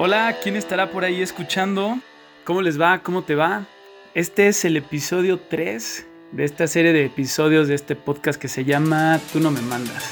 Hola, 0.00 0.36
¿quién 0.40 0.54
estará 0.54 0.92
por 0.92 1.02
ahí 1.04 1.20
escuchando? 1.20 1.98
¿Cómo 2.44 2.62
les 2.62 2.80
va? 2.80 3.02
¿Cómo 3.02 3.22
te 3.22 3.34
va? 3.34 3.66
Este 4.14 4.46
es 4.46 4.64
el 4.64 4.76
episodio 4.76 5.40
3 5.40 6.06
de 6.30 6.44
esta 6.44 6.68
serie 6.68 6.92
de 6.92 7.04
episodios 7.04 7.66
de 7.66 7.74
este 7.74 7.96
podcast 7.96 8.40
que 8.40 8.46
se 8.46 8.64
llama 8.64 9.18
Tú 9.32 9.40
no 9.40 9.50
me 9.50 9.60
mandas. 9.60 10.08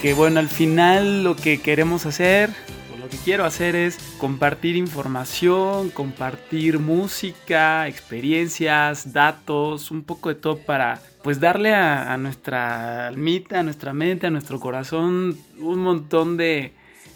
Que 0.00 0.14
bueno, 0.14 0.38
al 0.38 0.48
final 0.48 1.24
lo 1.24 1.34
que 1.34 1.60
queremos 1.60 2.06
hacer, 2.06 2.50
lo 3.08 3.12
que 3.12 3.24
quiero 3.24 3.46
hacer 3.46 3.74
es 3.74 3.96
compartir 4.18 4.76
información, 4.76 5.88
compartir 5.88 6.78
música, 6.78 7.88
experiencias, 7.88 9.14
datos, 9.14 9.90
un 9.90 10.02
poco 10.02 10.28
de 10.28 10.34
todo 10.34 10.58
para 10.58 11.00
pues 11.22 11.40
darle 11.40 11.74
a, 11.74 12.14
nuestra 12.18 13.06
almita, 13.06 13.60
a 13.60 13.62
nuestra 13.62 13.94
mente, 13.94 14.26
a 14.26 14.30
nuestro 14.30 14.60
corazón 14.60 15.38
un 15.58 15.78
montón 15.78 16.36
de, 16.36 16.74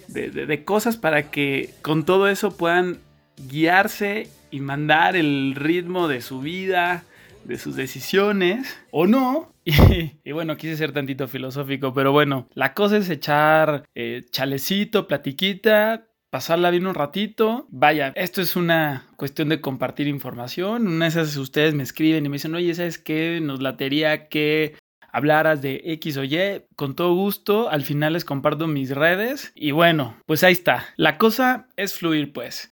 de 0.09 0.64
cosas 0.64 0.97
para 0.97 1.30
que 1.30 1.74
con 1.83 2.06
todo 2.06 2.27
eso 2.27 2.56
puedan 2.56 2.97
guiarse 3.36 4.30
y 4.50 4.61
mandar 4.61 5.14
el 5.14 5.55
ritmo 5.55 6.09
de 6.09 6.22
su 6.22 6.41
vida, 6.41 7.05
de 7.45 7.59
sus 7.59 7.77
decisiones 7.77 8.78
o 8.91 9.06
no. 9.06 9.52
Y, 10.24 10.33
bueno, 10.33 10.56
quise 10.56 10.77
ser 10.77 10.92
tantito 10.92 11.28
filosófico, 11.28 11.95
pero 11.95 12.10
bueno, 12.10 12.48
la 12.55 12.74
cosa 12.74 12.96
es 12.96 13.09
echar 13.09 13.84
eh, 13.95 14.23
chalecito, 14.30 15.06
platiquita, 15.06 16.09
pasarla 16.30 16.70
bien 16.70 16.86
un 16.86 16.95
ratito. 16.95 17.69
Vaya, 17.70 18.12
esto 18.16 18.41
es 18.41 18.56
una 18.56 19.06
cuestión 19.16 19.48
de 19.50 19.60
compartir 19.60 20.09
información. 20.09 20.88
Una 20.88 21.05
de 21.05 21.10
esas 21.10 21.36
ustedes 21.36 21.74
me 21.74 21.84
escriben 21.84 22.27
y 22.27 22.28
me 22.28 22.36
dicen, 22.36 22.55
oye, 22.55 22.74
¿sabes 22.74 22.98
qué? 22.98 23.38
Nos 23.41 23.62
latería 23.62 24.28
que 24.28 24.74
hablaras 25.12 25.62
de 25.62 25.83
X 25.84 26.16
o 26.16 26.24
Y, 26.24 26.64
con 26.74 26.97
todo 26.97 27.14
gusto, 27.14 27.70
al 27.70 27.83
final 27.83 28.14
les 28.14 28.24
comparto 28.24 28.67
mis 28.67 28.91
redes 28.91 29.52
y 29.55 29.70
bueno, 29.70 30.17
pues 30.27 30.42
ahí 30.42 30.55
está. 30.55 30.86
La 30.97 31.19
cosa 31.19 31.69
es 31.77 31.95
fluir 31.95 32.33
pues. 32.33 32.72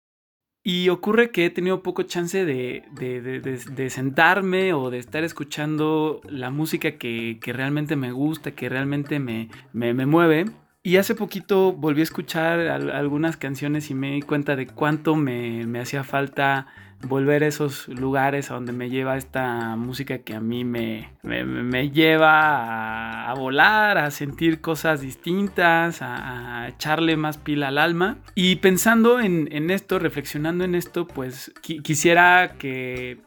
Y 0.62 0.90
ocurre 0.90 1.30
que 1.30 1.46
he 1.46 1.50
tenido 1.50 1.82
poco 1.82 2.02
chance 2.02 2.44
de, 2.44 2.84
de, 2.92 3.90
sentarme 3.90 4.74
o 4.74 4.90
de 4.90 4.98
estar 4.98 5.24
escuchando 5.24 6.20
la 6.28 6.50
música 6.50 6.98
que, 6.98 7.38
que 7.42 7.52
realmente 7.54 7.96
me 7.96 8.12
gusta, 8.12 8.50
que 8.50 8.68
realmente 8.68 9.20
me, 9.20 9.48
me, 9.72 9.94
me 9.94 10.04
mueve. 10.04 10.44
Y 10.82 10.96
hace 10.96 11.14
poquito 11.14 11.72
volví 11.72 12.00
a 12.00 12.04
escuchar 12.04 12.60
algunas 12.60 13.36
canciones 13.36 13.90
y 13.90 13.94
me 13.94 14.12
di 14.12 14.22
cuenta 14.22 14.54
de 14.56 14.66
cuánto 14.66 15.14
me, 15.14 15.66
me 15.66 15.80
hacía 15.80 16.04
falta 16.04 16.66
volver 17.02 17.44
a 17.44 17.46
esos 17.46 17.88
lugares 17.88 18.50
a 18.50 18.54
donde 18.54 18.72
me 18.72 18.90
lleva 18.90 19.16
esta 19.16 19.76
música 19.76 20.18
que 20.18 20.34
a 20.34 20.40
mí 20.40 20.64
me, 20.64 21.12
me, 21.22 21.90
lleva 21.90 23.30
a, 23.30 23.34
volar, 23.34 23.98
a 23.98 24.10
sentir 24.10 24.60
cosas 24.60 25.00
distintas, 25.00 26.02
a, 26.02 26.68
echarle 26.68 27.16
más 27.16 27.38
pila 27.38 27.68
al 27.68 27.78
alma. 27.78 28.18
Y 28.34 28.56
pensando 28.56 29.20
en, 29.20 29.48
en 29.52 29.70
esto, 29.70 29.98
reflexionando 29.98 30.64
en 30.64 30.74
esto, 30.74 31.06
pues 31.06 31.52
quisiera 31.62 32.54
que 32.58 33.18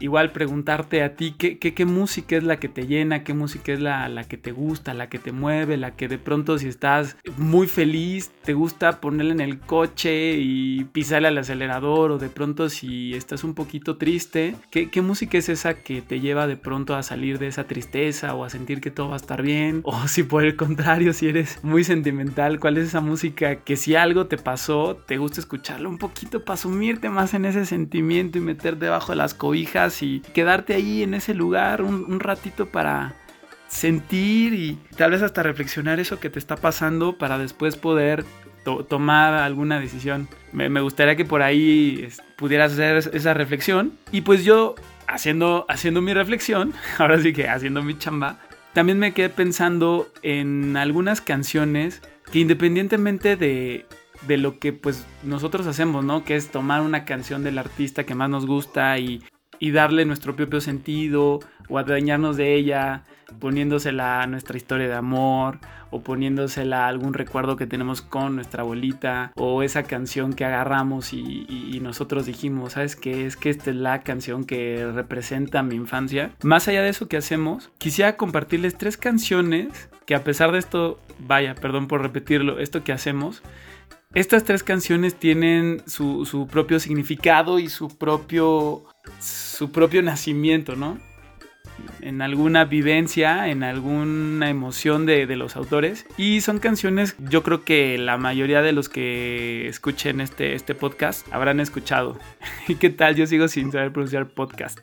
igual 0.00 0.32
preguntarte 0.32 1.02
a 1.02 1.14
ti 1.14 1.34
qué, 1.38 1.58
qué, 1.58 1.84
música 1.84 2.36
es 2.36 2.44
la 2.44 2.58
que 2.58 2.68
te 2.68 2.86
llena, 2.86 3.22
qué 3.22 3.34
música 3.34 3.72
es 3.72 3.80
la, 3.80 4.08
la, 4.08 4.24
que 4.24 4.36
te 4.36 4.52
gusta, 4.52 4.94
la 4.94 5.08
que 5.08 5.18
te 5.18 5.32
mueve, 5.32 5.76
la 5.76 5.92
que 5.92 6.08
de 6.08 6.18
pronto 6.18 6.58
si 6.58 6.68
estás 6.68 7.16
muy 7.36 7.66
feliz 7.66 8.30
te 8.44 8.54
gusta 8.54 9.00
ponerla 9.00 9.32
en 9.32 9.40
el 9.40 9.58
coche 9.58 10.36
y 10.38 10.84
pisarle 10.84 11.28
al 11.28 11.38
acelerador 11.38 12.12
o 12.12 12.18
de 12.18 12.28
pronto 12.28 12.68
si 12.68 13.14
estás 13.14 13.44
un 13.44 13.54
poquito 13.54 13.96
triste, 13.96 14.56
¿qué, 14.70 14.90
qué 14.90 15.02
música 15.02 15.38
es 15.38 15.48
esa 15.48 15.74
que 15.74 16.02
te 16.02 16.20
lleva 16.20 16.46
de 16.46 16.56
pronto 16.56 16.94
a 16.94 17.02
salir 17.02 17.38
de 17.38 17.48
esa 17.48 17.64
tristeza 17.64 18.34
o 18.34 18.44
a 18.44 18.50
sentir 18.50 18.80
que 18.80 18.90
todo 18.90 19.08
va 19.08 19.14
a 19.14 19.16
estar 19.16 19.42
bien? 19.42 19.82
O 19.90 20.06
si 20.06 20.22
por 20.22 20.44
el 20.44 20.56
contrario, 20.56 21.12
si 21.12 21.28
eres 21.28 21.58
muy 21.64 21.82
sentimental, 21.82 22.60
¿cuál 22.60 22.78
es 22.78 22.88
esa 22.88 23.00
música 23.00 23.56
que 23.56 23.76
si 23.76 23.96
algo 23.96 24.26
te 24.26 24.38
pasó, 24.38 24.96
te 24.96 25.18
gusta 25.18 25.40
escucharlo 25.40 25.88
un 25.88 25.98
poquito 25.98 26.44
para 26.44 26.56
sumirte 26.56 27.10
más 27.10 27.34
en 27.34 27.44
ese 27.44 27.66
sentimiento 27.66 28.38
y 28.38 28.40
meter 28.40 28.78
debajo 28.78 29.12
de 29.12 29.16
las 29.16 29.34
cobijas? 29.34 29.89
Y 30.02 30.20
quedarte 30.20 30.74
ahí 30.74 31.02
en 31.02 31.14
ese 31.14 31.34
lugar 31.34 31.82
un, 31.82 32.20
ratito 32.20 32.66
para 32.66 33.14
sentir 33.68 34.54
y 34.54 34.78
tal 34.96 35.12
vez 35.12 35.22
hasta 35.22 35.42
reflexionar 35.42 36.00
eso 36.00 36.18
que 36.18 36.30
te 36.30 36.38
está 36.38 36.56
pasando 36.56 37.18
para 37.18 37.38
después 37.38 37.76
poder 37.76 38.24
tomar 38.88 39.34
alguna 39.34 39.80
decisión. 39.80 40.28
Me, 40.52 40.80
gustaría 40.80 41.16
que 41.16 41.24
por 41.24 41.42
ahí 41.42 42.08
pudieras 42.36 42.72
hacer 42.72 42.96
esa 43.14 43.34
reflexión 43.34 43.92
y 44.12 44.20
pues 44.20 44.44
yo 44.44 44.74
haciendo, 45.06 45.66
haciendo 45.68 46.00
mi 46.00 46.14
reflexión, 46.14 46.72
ahora 46.98 47.20
sí 47.20 47.32
que 47.32 47.48
haciendo 47.48 47.82
mi 47.82 47.96
chamba, 47.98 48.38
también 48.72 48.98
me 48.98 49.12
quedé 49.12 49.28
pensando 49.28 50.08
en 50.22 50.76
algunas 50.76 51.20
canciones 51.20 52.02
que 52.30 52.38
independientemente 52.38 53.36
de, 53.36 53.86
de 54.26 54.36
lo 54.36 54.58
que 54.58 54.72
pues 54.72 55.06
nosotros 55.22 55.66
hacemos, 55.66 56.04
¿no? 56.04 56.24
Que 56.24 56.36
es 56.36 56.50
tomar 56.50 56.82
una 56.82 57.04
canción 57.04 57.42
del 57.42 57.58
artista 57.58 58.04
que 58.04 58.14
más 58.14 58.30
nos 58.30 58.46
gusta 58.46 58.98
y 58.98 59.22
y 59.60 59.70
darle 59.70 60.04
nuestro 60.04 60.34
propio 60.34 60.60
sentido 60.60 61.38
o 61.68 61.78
adueñarnos 61.78 62.36
de 62.36 62.54
ella 62.54 63.04
poniéndosela 63.38 64.22
a 64.22 64.26
nuestra 64.26 64.56
historia 64.56 64.88
de 64.88 64.94
amor 64.94 65.58
o 65.90 66.02
poniéndosela 66.02 66.84
a 66.84 66.88
algún 66.88 67.14
recuerdo 67.14 67.56
que 67.56 67.66
tenemos 67.66 68.02
con 68.02 68.34
nuestra 68.34 68.62
abuelita 68.62 69.32
o 69.36 69.62
esa 69.62 69.84
canción 69.84 70.32
que 70.32 70.44
agarramos 70.44 71.12
y, 71.12 71.78
nosotros 71.80 72.26
dijimos, 72.26 72.74
¿sabes 72.74 72.94
qué? 72.94 73.26
Es 73.26 73.36
que 73.36 73.48
esta 73.50 73.70
es 73.70 73.76
la 73.76 74.02
canción 74.02 74.44
que 74.44 74.90
representa 74.94 75.62
mi 75.62 75.76
infancia. 75.76 76.30
Más 76.42 76.68
allá 76.68 76.82
de 76.82 76.90
eso 76.90 77.08
que 77.08 77.16
hacemos, 77.16 77.70
quisiera 77.78 78.16
compartirles 78.16 78.76
tres 78.76 78.96
canciones 78.96 79.88
que 80.04 80.14
a 80.14 80.22
pesar 80.22 80.52
de 80.52 80.58
esto, 80.58 81.00
vaya, 81.18 81.54
perdón 81.54 81.88
por 81.88 82.02
repetirlo, 82.02 82.58
esto 82.58 82.84
que 82.84 82.92
hacemos, 82.92 83.42
estas 84.14 84.44
tres 84.44 84.62
canciones 84.62 85.14
tienen 85.14 85.82
su, 85.86 86.26
su 86.26 86.46
propio 86.46 86.80
significado 86.80 87.58
y 87.58 87.68
su 87.68 87.96
propio 87.96 88.84
su 89.60 89.70
propio 89.72 90.00
nacimiento, 90.00 90.74
¿no? 90.74 90.98
En 92.00 92.22
alguna 92.22 92.64
vivencia, 92.64 93.48
en 93.48 93.62
alguna 93.62 94.48
emoción 94.48 95.04
de, 95.04 95.26
los 95.36 95.54
autores. 95.54 96.06
Y 96.16 96.40
son 96.40 96.60
canciones, 96.60 97.14
yo 97.18 97.42
creo 97.42 97.62
que 97.62 97.98
la 97.98 98.16
mayoría 98.16 98.62
de 98.62 98.72
los 98.72 98.88
que 98.88 99.68
escuchen 99.68 100.22
este, 100.22 100.54
este 100.54 100.74
podcast 100.74 101.30
habrán 101.30 101.60
escuchado. 101.60 102.18
¿Y 102.68 102.76
qué 102.76 102.88
tal? 102.88 103.16
Yo 103.16 103.26
sigo 103.26 103.48
sin 103.48 103.70
saber 103.70 103.92
pronunciar 103.92 104.30
podcast. 104.30 104.78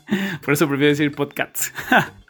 Por 0.42 0.54
eso 0.54 0.66
prefiero 0.66 0.92
decir 0.92 1.12
podcasts. 1.12 1.70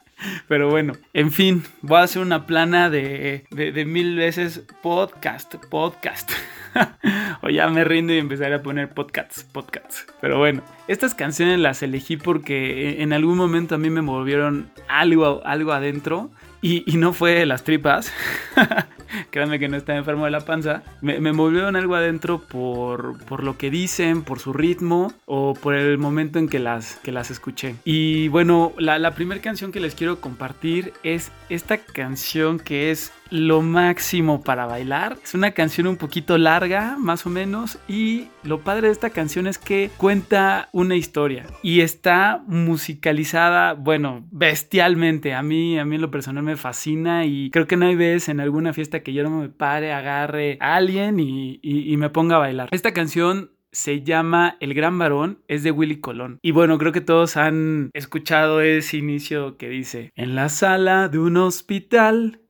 Pero 0.48 0.70
bueno, 0.70 0.94
en 1.12 1.32
fin, 1.32 1.64
voy 1.80 1.98
a 1.98 2.02
hacer 2.02 2.22
una 2.22 2.46
plana 2.46 2.90
de, 2.90 3.44
de 3.50 3.84
mil 3.84 4.16
veces 4.16 4.64
podcast, 4.82 5.56
podcast. 5.66 6.30
o 7.42 7.48
ya 7.48 7.68
me 7.68 7.84
rindo 7.84 8.12
y 8.12 8.18
empezaré 8.18 8.54
a 8.54 8.62
poner 8.62 8.90
podcasts, 8.90 9.44
podcasts. 9.44 10.06
Pero 10.20 10.38
bueno, 10.38 10.62
estas 10.88 11.14
canciones 11.14 11.58
las 11.58 11.82
elegí 11.82 12.16
porque 12.16 13.02
en 13.02 13.12
algún 13.12 13.36
momento 13.36 13.74
a 13.74 13.78
mí 13.78 13.90
me 13.90 14.00
volvieron 14.00 14.70
algo, 14.88 15.42
algo 15.44 15.72
adentro. 15.72 16.30
Y, 16.64 16.84
y 16.86 16.96
no 16.96 17.12
fue 17.12 17.44
las 17.44 17.64
tripas, 17.64 18.12
créanme 19.30 19.58
que 19.58 19.68
no 19.68 19.76
está 19.76 19.96
enfermo 19.96 20.24
de 20.24 20.30
la 20.30 20.40
panza, 20.40 20.82
me, 21.00 21.20
me 21.20 21.32
movieron 21.32 21.76
algo 21.76 21.94
adentro 21.94 22.40
por, 22.40 23.18
por, 23.24 23.44
lo 23.44 23.56
que 23.56 23.70
dicen, 23.70 24.22
por 24.22 24.38
su 24.38 24.52
ritmo 24.52 25.12
o 25.26 25.54
por 25.54 25.74
el 25.74 25.98
momento 25.98 26.38
en 26.38 26.48
que 26.48 26.58
las, 26.58 26.96
que 26.96 27.12
las 27.12 27.30
escuché. 27.30 27.76
Y 27.84 28.28
bueno, 28.28 28.72
la, 28.78 28.98
la 28.98 29.14
primera 29.14 29.40
canción 29.40 29.72
que 29.72 29.80
les 29.80 29.94
quiero 29.94 30.20
compartir 30.20 30.92
es 31.02 31.32
esta 31.48 31.78
canción 31.78 32.58
que 32.58 32.90
es 32.90 33.12
lo 33.32 33.62
máximo 33.62 34.42
para 34.42 34.66
bailar. 34.66 35.16
Es 35.24 35.34
una 35.34 35.52
canción 35.52 35.86
un 35.86 35.96
poquito 35.96 36.36
larga, 36.36 36.96
más 36.98 37.24
o 37.26 37.30
menos, 37.30 37.78
y 37.88 38.28
lo 38.44 38.60
padre 38.60 38.88
de 38.88 38.92
esta 38.92 39.10
canción 39.10 39.46
es 39.46 39.58
que 39.58 39.90
cuenta 39.96 40.68
una 40.72 40.96
historia 40.96 41.46
y 41.62 41.80
está 41.80 42.44
musicalizada, 42.46 43.72
bueno, 43.72 44.26
bestialmente. 44.30 45.32
A 45.34 45.42
mí, 45.42 45.78
a 45.78 45.84
mí 45.84 45.96
en 45.96 46.02
lo 46.02 46.10
personal 46.10 46.44
me 46.44 46.56
fascina 46.56 47.24
y 47.24 47.50
creo 47.50 47.66
que 47.66 47.76
no 47.76 47.86
hay 47.86 47.96
vez 47.96 48.28
en 48.28 48.38
alguna 48.38 48.74
fiesta 48.74 49.02
que 49.02 49.14
yo 49.14 49.22
no 49.22 49.30
me 49.30 49.48
pare, 49.48 49.92
agarre 49.92 50.58
a 50.60 50.76
alguien 50.76 51.18
y, 51.18 51.58
y 51.62 51.96
me 51.96 52.10
ponga 52.10 52.36
a 52.36 52.40
bailar. 52.40 52.68
Esta 52.70 52.92
canción 52.92 53.50
se 53.72 54.02
llama 54.02 54.56
El 54.60 54.74
Gran 54.74 54.98
Varón, 54.98 55.38
es 55.48 55.62
de 55.62 55.70
Willy 55.70 56.00
Colón. 56.00 56.38
Y 56.42 56.50
bueno, 56.50 56.78
creo 56.78 56.92
que 56.92 57.00
todos 57.00 57.36
han 57.36 57.90
escuchado 57.94 58.60
ese 58.60 58.98
inicio 58.98 59.56
que 59.56 59.68
dice, 59.70 60.12
en 60.14 60.34
la 60.34 60.50
sala 60.50 61.08
de 61.08 61.18
un 61.18 61.38
hospital 61.38 62.41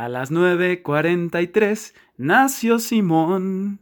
a 0.00 0.08
las 0.08 0.32
9.43 0.32 1.94
nació 2.16 2.78
Simón. 2.78 3.80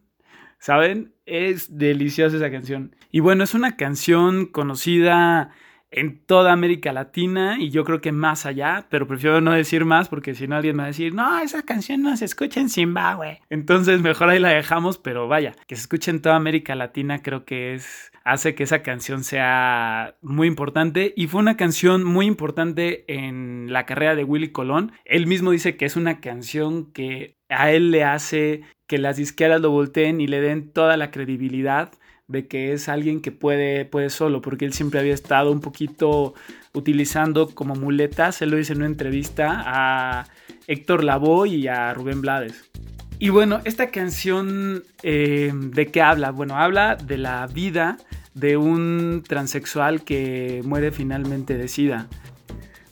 ¿Saben? 0.59 1.13
Es 1.27 1.79
deliciosa 1.79 2.39
esa 2.39 2.51
canción. 2.51 2.97
Y 3.13 3.21
bueno, 3.21 3.45
es 3.45 3.55
una 3.55 3.77
canción 3.77 4.47
conocida 4.47 5.53
en 5.91 6.19
toda 6.25 6.53
América 6.53 6.93
Latina 6.93 7.57
y 7.59 7.71
yo 7.71 7.85
creo 7.85 8.01
que 8.01 8.13
más 8.13 8.47
allá, 8.47 8.87
pero 8.91 9.07
prefiero 9.07 9.41
no 9.41 9.53
decir 9.53 9.85
más 9.85 10.09
porque 10.09 10.35
si 10.35 10.47
no 10.47 10.57
alguien 10.57 10.77
me 10.77 10.83
va 10.83 10.87
a 10.87 10.89
decir, 10.89 11.15
no, 11.15 11.39
esa 11.41 11.63
canción 11.63 12.03
no 12.03 12.17
se 12.17 12.25
escucha 12.25 12.61
en 12.61 12.69
Zimbabue. 12.69 13.41
Entonces 13.51 14.01
mejor 14.01 14.29
ahí 14.29 14.39
la 14.39 14.51
dejamos, 14.51 14.99
pero 14.99 15.29
vaya, 15.29 15.55
que 15.67 15.77
se 15.77 15.83
escuche 15.83 16.11
en 16.11 16.21
toda 16.21 16.37
América 16.37 16.75
Latina 16.75 17.23
creo 17.23 17.45
que 17.45 17.75
es 17.75 18.13
hace 18.25 18.55
que 18.55 18.65
esa 18.65 18.83
canción 18.83 19.25
sea 19.25 20.17
muy 20.21 20.49
importante 20.49 21.15
y 21.17 21.29
fue 21.29 21.41
una 21.41 21.57
canción 21.57 22.05
muy 22.05 22.27
importante 22.27 23.05
en 23.09 23.73
la 23.73 23.87
carrera 23.87 24.15
de 24.15 24.25
Willy 24.25 24.53
Colón. 24.53 24.93
Él 25.07 25.27
mismo 25.27 25.51
dice 25.51 25.77
que 25.77 25.87
es 25.87 25.97
una 25.97 26.21
canción 26.21 26.93
que 26.93 27.37
a 27.49 27.71
él 27.71 27.91
le 27.91 28.05
hace 28.05 28.63
que 28.87 28.99
las 28.99 29.17
disqueras 29.17 29.61
lo 29.61 29.71
volteen 29.71 30.21
y 30.21 30.27
le 30.27 30.41
den 30.41 30.73
toda 30.73 30.97
la 30.97 31.11
credibilidad 31.11 31.93
de 32.29 32.47
que 32.47 32.73
es 32.73 32.89
alguien 32.89 33.21
que 33.21 33.33
puede, 33.33 33.85
puede 33.85 34.11
solo, 34.11 34.41
porque 34.41 34.67
él 34.67 34.73
siempre 34.73 35.01
había 35.01 35.15
estado 35.15 35.51
un 35.51 35.61
poquito 35.61 36.35
utilizando 36.75 37.49
como 37.49 37.75
muletas, 37.75 38.41
él 38.43 38.51
lo 38.51 38.57
dice 38.59 38.75
en 38.75 38.79
una 38.79 38.87
entrevista 38.87 39.63
a 39.67 40.27
Héctor 40.67 41.05
Lavoe 41.05 41.49
y 41.49 41.67
a 41.67 41.93
Rubén 41.95 42.21
Blades. 42.21 42.71
Y 43.19 43.31
bueno, 43.31 43.61
esta 43.65 43.91
canción, 43.91 44.85
eh, 45.03 45.51
¿de 45.53 45.87
qué 45.87 46.03
habla? 46.03 46.31
Bueno, 46.31 46.57
habla 46.57 46.95
de 46.95 47.19
la 47.19 47.47
vida 47.47 47.97
de 48.35 48.57
un 48.57 49.25
transexual 49.27 50.05
que 50.05 50.63
muere 50.65 50.93
finalmente 50.93 51.59
de 51.59 51.67
SIDA 51.67 52.07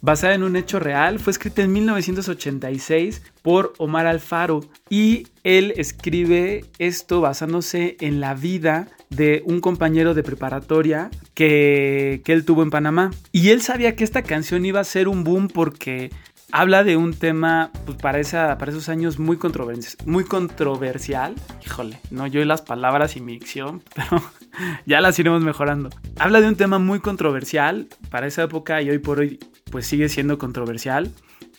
basada 0.06 0.34
en 0.34 0.44
un 0.44 0.54
hecho 0.54 0.78
real, 0.78 1.18
fue 1.18 1.32
escrita 1.32 1.62
en 1.62 1.72
1986 1.72 3.22
por 3.42 3.72
Omar 3.78 4.06
Alfaro 4.06 4.60
y 4.88 5.26
él 5.42 5.74
escribe 5.76 6.64
esto 6.78 7.20
basándose 7.20 7.96
en 7.98 8.20
la 8.20 8.34
vida 8.34 8.86
de 9.10 9.42
un 9.46 9.60
compañero 9.60 10.14
de 10.14 10.22
preparatoria 10.22 11.10
que, 11.34 12.22
él 12.24 12.44
tuvo 12.44 12.62
en 12.62 12.70
Panamá. 12.70 13.10
Y 13.32 13.48
él 13.48 13.62
sabía 13.62 13.96
que 13.96 14.04
esta 14.04 14.22
canción 14.22 14.64
iba 14.64 14.78
a 14.78 14.84
ser 14.84 15.08
un 15.08 15.24
boom 15.24 15.48
porque 15.48 16.12
habla 16.52 16.84
de 16.84 16.96
un 16.96 17.12
tema, 17.12 17.72
pues 17.84 17.98
para, 17.98 18.22
para 18.58 18.70
esos 18.70 18.88
años 18.88 19.18
muy, 19.18 19.40
muy 20.04 20.24
controversial. 20.24 21.34
Híjole, 21.66 21.98
no 22.12 22.28
yo 22.28 22.40
y 22.40 22.44
las 22.44 22.62
palabras 22.62 23.16
y 23.16 23.20
mi 23.20 23.32
dicción, 23.32 23.82
pero 23.96 24.22
ya 24.86 25.00
las 25.00 25.18
iremos 25.18 25.42
mejorando. 25.42 25.90
Habla 26.16 26.40
de 26.40 26.46
un 26.46 26.54
tema 26.54 26.78
muy 26.78 27.00
controversial 27.00 27.88
para 28.08 28.28
esa 28.28 28.44
época 28.44 28.80
y 28.82 28.90
hoy 28.90 28.98
por 28.98 29.18
hoy 29.18 29.40
pues 29.70 29.86
sigue 29.86 30.08
siendo 30.08 30.38
controversial, 30.38 31.12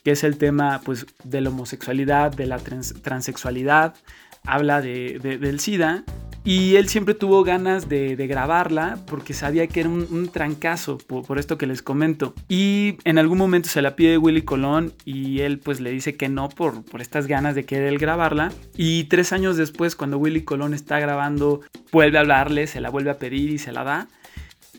que 0.03 0.11
es 0.11 0.23
el 0.23 0.37
tema 0.37 0.81
pues 0.83 1.05
de 1.23 1.41
la 1.41 1.49
homosexualidad, 1.49 2.31
de 2.31 2.45
la 2.45 2.59
transexualidad, 2.59 3.95
habla 4.43 4.81
de, 4.81 5.19
del 5.19 5.59
SIDA 5.59 6.03
y 6.47 6.77
él 6.77 6.87
siempre 6.87 7.13
tuvo 7.13 7.43
ganas 7.43 7.89
de, 7.89 8.15
grabarla 8.15 8.99
porque 9.05 9.33
sabía 9.33 9.67
que 9.67 9.81
era 9.81 9.89
un, 9.89 10.29
trancazo 10.29 10.97
por, 10.97 11.39
esto 11.39 11.57
que 11.57 11.67
les 11.67 11.81
comento. 11.81 12.33
Y 12.47 12.99
en 13.03 13.17
algún 13.17 13.37
momento 13.37 13.67
se 13.67 13.81
la 13.81 13.97
pide 13.97 14.17
Willy 14.17 14.43
Colón 14.43 14.93
y 15.03 15.41
él 15.41 15.59
pues 15.59 15.81
le 15.81 15.91
dice 15.91 16.15
que 16.15 16.29
no 16.29 16.47
por, 16.47 16.85
por 16.85 17.01
estas 17.01 17.27
ganas 17.27 17.53
de 17.53 17.65
querer 17.65 17.97
grabarla. 17.97 18.53
Y 18.77 19.03
tres 19.05 19.33
años 19.33 19.57
después 19.57 19.97
cuando 19.97 20.19
Willy 20.19 20.45
Colón 20.45 20.73
está 20.73 21.01
grabando 21.01 21.59
vuelve 21.91 22.17
a 22.17 22.21
hablarle, 22.21 22.67
se 22.67 22.79
la 22.79 22.89
vuelve 22.89 23.09
a 23.09 23.17
pedir 23.17 23.49
y 23.49 23.57
se 23.57 23.73
la 23.73 23.83
da. 23.83 24.07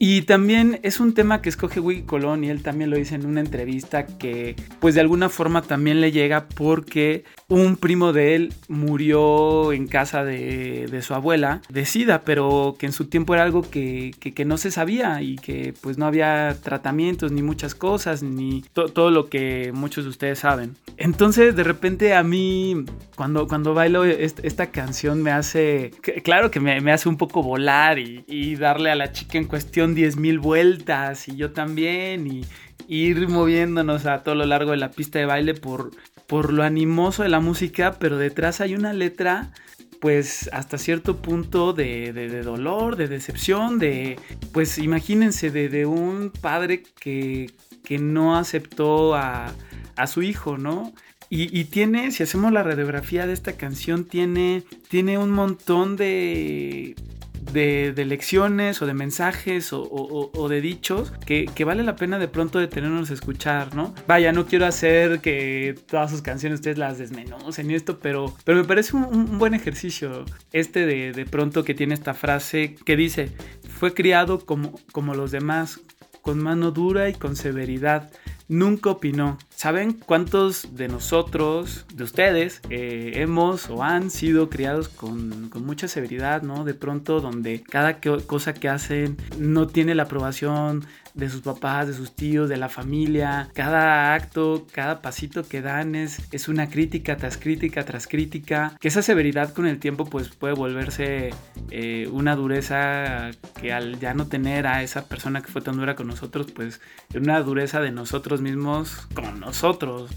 Y 0.01 0.23
también 0.23 0.79
es 0.83 1.01
un 1.01 1.13
tema 1.13 1.43
que 1.43 1.49
escoge 1.49 1.81
Willy 1.81 2.03
Colón 2.03 2.45
y 2.45 2.51
él 2.51 2.63
también 2.63 2.91
lo 2.91 2.97
dice 2.97 3.17
en 3.17 3.27
una 3.27 3.41
entrevista 3.41 4.07
que 4.07 4.55
pues 4.79 4.95
de 4.95 5.01
alguna 5.01 5.29
forma 5.29 5.63
también 5.63 6.01
le 6.01 6.13
llega 6.13 6.47
porque 6.47 7.25
un 7.49 7.77
primo 7.77 8.13
de 8.13 8.37
él 8.37 8.55
murió 8.69 9.73
en 9.73 9.89
casa 9.89 10.25
de, 10.25 11.01
su 11.03 11.15
abuela 11.15 11.63
de 11.69 11.85
SIDA, 11.85 12.23
pero 12.23 12.77
que 12.79 12.87
en 12.87 12.93
su 12.93 13.07
tiempo 13.07 13.35
era 13.35 13.43
algo 13.43 13.63
que, 13.63 14.15
no 14.47 14.57
se 14.57 14.71
sabía 14.71 15.21
y 15.21 15.37
que 15.37 15.75
pues 15.81 15.99
no 15.99 16.07
había 16.07 16.57
tratamientos 16.63 17.33
ni 17.33 17.43
muchas 17.43 17.75
cosas 17.75 18.23
ni 18.23 18.63
todo 18.73 19.11
lo 19.11 19.29
que 19.29 19.73
muchos 19.75 20.05
de 20.05 20.11
ustedes 20.11 20.39
saben. 20.39 20.77
Entonces 20.97 21.57
de 21.57 21.65
repente 21.65 22.15
a 22.15 22.23
mí 22.23 22.85
cuando, 23.17 23.49
cuando 23.49 23.75
bailo 23.75 24.05
esta 24.05 24.71
canción 24.71 25.23
me 25.23 25.33
hace, 25.33 25.91
claro 26.23 26.51
que 26.51 26.61
me, 26.61 26.93
hace 26.93 27.09
un 27.09 27.17
poco 27.17 27.43
volar 27.43 27.99
y, 27.99 28.25
y 28.29 28.55
darle 28.55 28.91
a 28.91 28.95
la 28.95 29.13
chica 29.13 29.39
en 29.39 29.45
cuestión 29.45 29.88
10.000 29.97 30.41
vueltas 30.41 31.29
y 31.29 31.37
yo 31.37 31.53
también 31.53 32.27
y, 32.27 32.45
ir 32.91 33.29
moviéndonos 33.29 34.07
a 34.07 34.23
todo 34.23 34.35
lo 34.35 34.47
largo 34.47 34.71
de 34.71 34.79
la 34.79 34.91
pista 34.91 35.19
de 35.19 35.27
baile 35.27 35.53
por, 35.53 35.91
por 36.27 36.53
lo 36.55 36.63
animoso 36.63 37.23
de 37.23 37.29
la 37.29 37.41
música, 37.41 37.99
pero 37.99 38.17
detrás 38.17 38.63
hay 38.63 38.75
una 38.75 38.95
letra 38.95 39.53
pues 40.01 40.49
hasta 40.53 40.79
cierto 40.79 41.17
punto 41.17 41.73
de, 41.73 42.43
dolor, 42.43 42.97
de 42.97 43.09
decepción, 43.09 43.79
de, 43.79 44.19
pues 44.53 44.79
imagínense, 44.79 45.51
de, 45.51 45.87
un 45.87 46.31
padre 46.31 46.83
que, 47.01 47.51
que 47.85 47.99
no 47.99 48.37
aceptó 48.37 49.15
a, 49.15 49.53
a, 49.97 50.07
su 50.07 50.23
hijo, 50.23 50.57
¿no? 50.57 50.93
Y, 51.31 51.59
y, 51.59 51.65
tiene, 51.65 52.11
si 52.13 52.23
hacemos 52.23 52.53
la 52.53 52.63
radiografía 52.63 53.27
de 53.27 53.33
esta 53.33 53.55
canción, 53.55 54.05
tiene, 54.05 54.63
tiene 54.89 55.19
un 55.19 55.31
montón 55.31 55.97
de, 55.97 56.95
de, 57.53 58.05
lecciones 58.05 58.81
o 58.83 58.87
de 58.87 58.95
mensajes 58.95 59.71
o, 59.73 60.49
de 60.49 60.61
dichos 60.61 61.13
que, 61.27 61.65
vale 61.65 61.83
la 61.83 61.97
pena 61.97 62.19
de 62.19 62.29
pronto 62.29 62.59
detenernos 62.59 63.11
a 63.11 63.15
escuchar, 63.15 63.75
¿no? 63.75 63.95
Vaya, 64.07 64.33
no 64.33 64.47
quiero 64.47 64.67
hacer 64.67 65.21
que 65.21 65.79
todas 65.87 66.11
sus 66.11 66.23
canciones 66.23 66.61
ustedes 66.61 66.79
las 66.79 66.99
desmenucen 66.99 67.71
y 67.71 67.75
esto, 67.75 67.99
pero, 67.99 68.35
pero 68.45 68.59
me 68.59 68.65
parece 68.65 68.97
un, 68.97 69.39
buen 69.39 69.55
ejercicio 69.55 70.25
este 70.53 70.87
de, 70.87 71.13
de, 71.13 71.27
pronto 71.27 71.65
que 71.65 71.75
tiene 71.75 71.95
esta 71.95 72.15
frase 72.15 72.75
que 72.85 72.97
dice, 72.97 73.31
fue 73.69 73.95
criado 73.95 74.45
como, 74.45 74.79
como 74.93 75.15
los 75.15 75.31
demás, 75.31 75.81
con 76.23 76.39
mano 76.39 76.71
dura 76.71 77.09
y 77.09 77.15
con 77.15 77.37
severidad 77.37 78.11
nunca 78.49 78.91
opinó. 78.91 79.39
¿Saben 79.59 79.95
cuántos 79.95 80.77
de 80.77 80.87
nosotros, 80.87 81.85
de 81.93 82.05
ustedes, 82.05 82.61
eh, 82.71 83.15
hemos 83.17 83.69
o 83.71 83.83
han 83.83 84.09
sido 84.09 84.51
criados 84.51 84.89
con, 84.89 85.51
mucha 85.67 85.89
severidad, 85.89 86.43
¿no? 86.43 86.63
De 86.63 86.75
pronto 86.75 87.21
donde 87.21 87.65
cada 87.65 87.99
cosa 87.99 88.55
que 88.55 88.69
hacen 88.69 89.17
no 89.37 89.67
tiene 89.67 89.97
la 89.97 90.05
aprobación 90.05 90.87
de 91.15 91.29
sus 91.29 91.41
papás, 91.41 91.89
de 91.89 91.95
sus 91.95 92.13
tíos, 92.15 92.49
de 92.49 92.57
la 92.57 92.69
familia. 92.69 93.49
Cada 93.53 94.15
acto, 94.15 94.69
cada 94.71 95.03
pasito 95.03 95.43
que 95.43 95.61
dan 95.61 95.97
es, 95.97 96.21
es 96.31 96.47
una 96.47 96.69
crítica 96.71 97.17
tras 97.17 97.37
crítica 97.37 97.85
tras 97.85 98.07
crítica. 98.07 98.77
Que 98.79 98.87
esa 98.87 99.03
severidad 99.03 99.53
con 99.53 99.67
el 99.67 99.81
tiempo 99.81 100.05
pues 100.05 100.29
puede 100.29 100.55
volverse 100.55 101.31
eh, 101.73 102.09
una 102.13 102.37
dureza 102.37 103.33
que 103.61 103.73
al 103.73 103.99
ya 103.99 104.15
no 104.15 104.29
tener 104.29 104.69
a 104.69 104.85
esa 104.85 105.09
persona 105.09 105.43
que 105.43 105.49
fue 105.49 105.61
tan 105.61 105.77
dura 105.77 105.97
con 105.97 106.07
nosotros, 106.07 106.53
pues 106.53 106.81
una 107.13 107.41
dureza 107.41 107.81
de 107.81 107.91
nosotros 107.91 108.41
mismos 108.41 109.09
con 109.15 109.41
nosotros. 109.41 109.48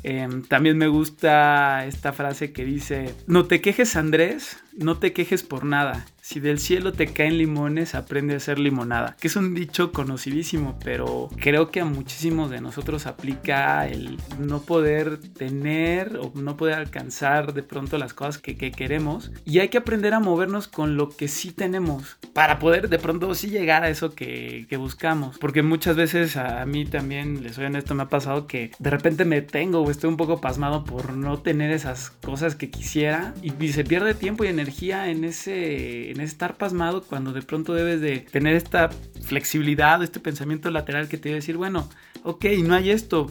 Em, 0.04 0.44
también 0.44 0.78
me 0.78 0.88
gusta 0.88 1.86
esta 1.86 2.13
frase 2.13 2.51
que 2.51 2.66
dice, 2.66 3.13
no 3.28 3.45
te 3.45 3.62
quejes 3.62 3.95
Andrés, 3.95 4.57
no 4.74 4.98
te 4.98 5.13
quejes 5.13 5.44
por 5.44 5.66
nada. 5.66 6.06
Si 6.31 6.39
del 6.39 6.60
cielo 6.60 6.94
te 6.94 7.07
caen 7.07 7.38
limones, 7.38 7.94
aprende 7.94 8.33
a 8.33 8.38
hacer 8.38 8.57
limonada. 8.57 9.18
Que 9.19 9.28
es 9.28 9.36
un 9.36 9.54
dicho 9.54 9.92
conocidísimo, 9.92 10.80
pero 10.81 11.28
creo 11.36 11.72
que 11.72 11.81
a 11.81 11.86
muchísimos 11.86 12.50
de 12.50 12.62
nosotros 12.62 13.06
aplica 13.06 13.86
el 13.86 14.18
no 14.39 14.62
poder 14.62 15.17
tener 15.17 16.15
o 16.15 16.32
no 16.34 16.56
poder 16.56 16.75
alcanzar 16.75 17.53
de 17.53 17.63
pronto 17.63 17.98
las 17.98 18.13
cosas 18.13 18.38
que, 18.38 18.56
queremos. 18.56 19.34
Y 19.44 19.60
hay 19.60 19.67
que 19.67 19.79
aprender 19.79 20.13
a 20.13 20.22
movernos 20.22 20.70
con 20.70 20.96
lo 20.96 21.10
que 21.10 21.27
sí 21.27 21.51
tenemos 21.51 22.17
para 22.32 22.60
poder 22.60 22.88
de 22.88 22.98
pronto 22.98 23.36
sí 23.36 23.50
llegar 23.50 23.84
a 23.84 23.89
eso 23.89 24.15
que, 24.15 24.65
buscamos. 24.79 25.38
Porque 25.38 25.63
muchas 25.63 25.98
veces 25.98 26.38
a, 26.38 26.65
mí 26.65 26.86
también, 26.86 27.44
les 27.44 27.56
soy 27.56 27.65
honesto, 27.65 27.94
me 27.94 28.03
ha 28.03 28.10
pasado 28.10 28.48
que 28.48 28.72
de 28.79 28.89
repente 28.89 29.25
me 29.25 29.41
tengo 29.41 29.82
o 29.82 29.91
estoy 29.91 30.10
un 30.10 30.15
poco 30.15 30.39
pasmado 30.39 30.86
por 30.86 31.13
no 31.13 31.39
tener 31.39 31.72
esas 31.72 32.12
cosas 32.12 32.56
que 32.56 32.70
quisiera 32.70 33.34
y, 33.41 33.51
se 33.74 33.84
pierde 33.84 34.13
tiempo 34.13 34.46
y 34.46 34.48
energía 34.48 35.10
en 35.10 35.25
ese 35.25 36.21
estar 36.24 36.58
pasmado 36.58 37.04
cuando 37.04 37.34
de 37.34 37.42
pronto 37.42 37.74
debes 37.74 38.01
de 38.01 38.20
tener 38.20 38.56
esta 38.56 38.90
flexibilidad, 39.24 40.01
este 40.04 40.20
pensamiento 40.20 40.70
lateral 40.72 41.08
que 41.08 41.18
te 41.18 41.32
a 41.32 41.36
decir, 41.36 41.58
bueno, 41.58 41.90
ok, 42.24 42.46
no 42.63 42.75
hay 42.75 42.92
esto, 42.92 43.30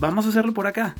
vamos 0.00 0.26
a 0.26 0.28
hacerlo 0.30 0.54
por 0.54 0.66
acá. 0.66 0.94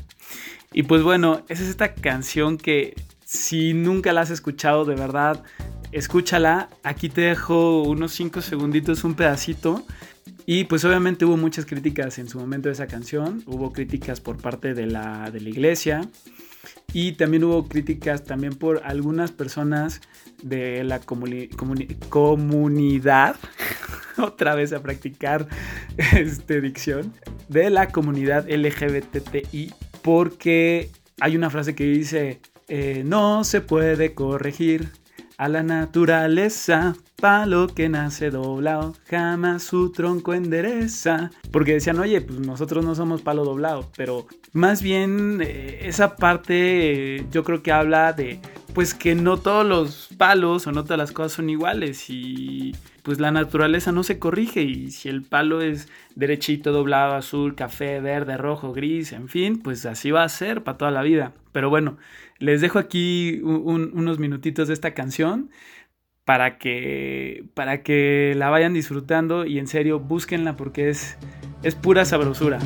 Y 0.73 0.85
pues 0.85 1.03
bueno, 1.03 1.43
esa 1.49 1.63
es 1.63 1.69
esta 1.69 1.95
canción 1.95 2.57
que 2.57 2.95
si 3.25 3.75
nunca 3.75 4.13
la 4.13 4.23
has 4.23 4.31
escuchado 4.31 4.85
de 4.85 4.95
verdad, 4.95 5.43
escúchala. 5.93 6.69
Aquí 6.83 7.09
te 7.09 7.23
dejo 7.23 7.83
unos 7.83 8.13
5 8.13 8.41
segunditos, 8.41 9.05
un 9.05 9.15
pedacito. 9.15 9.85
Y 10.47 10.65
pues 10.65 10.85
obviamente 10.85 11.25
hubo 11.25 11.37
muchas 11.37 11.67
críticas 11.67 12.19
en 12.19 12.29
su 12.29 12.39
momento 12.39 12.69
de 12.69 12.73
esa 12.73 12.87
canción. 12.87 13.43
Hubo 13.47 13.73
críticas 13.73 14.21
por 14.21 14.39
parte 14.39 14.75
de 14.75 14.87
la, 14.87 15.31
de 15.31 15.41
la 15.41 15.49
iglesia. 15.49 16.09
Y 16.93 17.13
también 17.13 17.45
hubo 17.45 17.69
críticas 17.69 18.25
también 18.25 18.55
por 18.55 18.83
algunas 18.85 19.31
personas 19.31 20.01
de 20.43 20.83
la 20.85 21.01
comunidad, 22.09 23.37
otra 24.19 24.55
vez 24.55 24.73
a 24.73 24.83
practicar 24.83 25.47
este, 26.17 26.61
dicción, 26.61 27.15
de 27.49 27.71
la 27.71 27.89
comunidad 27.89 28.49
LGBTI, 28.49 29.73
porque 30.03 30.91
hay 31.21 31.37
una 31.37 31.51
frase 31.51 31.75
que 31.75 31.85
dice, 31.85 32.41
eh, 32.69 33.03
no 33.05 33.45
se 33.45 33.61
puede 33.61 34.15
corregir 34.15 34.89
a 35.41 35.49
la 35.49 35.63
naturaleza, 35.63 36.95
palo 37.17 37.69
que 37.69 37.89
nace 37.89 38.31
doblado, 38.31 38.95
jamás 39.09 39.63
su 39.63 39.91
tronco 39.91 40.35
endereza. 40.35 41.31
Porque 41.51 41.73
decían, 41.73 41.99
oye, 41.99 42.21
pues 42.21 42.41
nosotros 42.41 42.85
no 42.85 42.95
somos 42.95 43.23
palo 43.23 43.43
doblado, 43.47 43.89
pero 43.97 44.27
más 44.53 44.83
bien 44.83 45.41
eh, 45.41 45.79
esa 45.85 46.17
parte 46.17 47.25
yo 47.33 47.43
creo 47.43 47.63
que 47.63 47.73
habla 47.73 48.13
de 48.13 48.39
pues 48.75 48.95
que 48.95 49.15
no 49.15 49.37
todos 49.37 49.67
los 49.67 50.09
palos 50.17 50.67
o 50.67 50.73
no 50.73 50.85
todas 50.85 50.99
las 50.99 51.13
cosas 51.13 51.33
son 51.33 51.51
iguales 51.51 52.09
y 52.09 52.75
pues 53.03 53.19
la 53.21 53.31
naturaleza 53.31 53.93
no 53.93 54.03
se 54.03 54.19
corrige 54.19 54.63
y 54.63 54.91
si 54.91 55.09
el 55.09 55.23
palo 55.23 55.61
es 55.61 55.89
derechito, 56.15 56.73
doblado, 56.73 57.15
azul, 57.15 57.55
café, 57.55 58.01
verde, 58.01 58.37
rojo, 58.37 58.73
gris, 58.73 59.13
en 59.13 59.29
fin, 59.29 59.61
pues 59.61 59.87
así 59.87 60.11
va 60.11 60.25
a 60.25 60.29
ser 60.29 60.63
para 60.63 60.79
toda 60.79 60.91
la 60.91 61.03
vida. 61.03 61.33
Pero 61.53 61.71
bueno, 61.71 61.99
les 62.39 62.61
dejo 62.61 62.79
aquí 62.79 63.41
unos 63.43 64.19
minutitos 64.19 64.69
de 64.69 64.75
esta 64.75 64.95
canción 64.95 65.51
para 66.25 66.59
que, 66.59 67.45
para 67.55 67.83
que 67.83 68.35
la 68.37 68.51
vayan 68.51 68.75
disfrutando 68.75 69.47
y 69.47 69.59
en 69.59 69.67
serio 69.67 69.99
búsquenla 69.99 70.57
porque 70.57 70.91
es, 70.91 71.19
es 71.63 71.75
pura 71.75 72.05
sabrosura. 72.05 72.59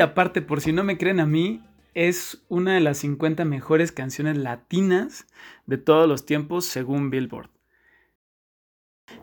Y 0.00 0.02
aparte, 0.02 0.40
por 0.40 0.62
si 0.62 0.72
no 0.72 0.82
me 0.82 0.96
creen 0.96 1.20
a 1.20 1.26
mí, 1.26 1.62
es 1.92 2.42
una 2.48 2.72
de 2.72 2.80
las 2.80 2.96
50 2.96 3.44
mejores 3.44 3.92
canciones 3.92 4.38
latinas 4.38 5.26
de 5.66 5.76
todos 5.76 6.08
los 6.08 6.24
tiempos 6.24 6.64
según 6.64 7.10
Billboard. 7.10 7.50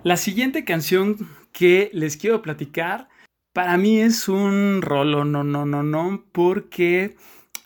La 0.03 0.17
siguiente 0.17 0.65
canción 0.65 1.17
que 1.51 1.89
les 1.93 2.15
quiero 2.15 2.43
platicar, 2.43 3.09
para 3.53 3.75
mí 3.79 3.99
es 3.99 4.29
un 4.29 4.83
rolo, 4.83 5.25
no, 5.25 5.43
no, 5.43 5.65
no, 5.65 5.81
no, 5.81 6.23
porque 6.31 7.15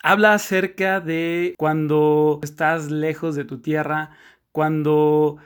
habla 0.02 0.32
acerca 0.32 1.00
de 1.00 1.54
cuando 1.58 2.40
estás 2.42 2.90
lejos 2.90 3.34
de 3.34 3.44
tu 3.44 3.60
tierra, 3.60 4.16
cuando 4.52 5.36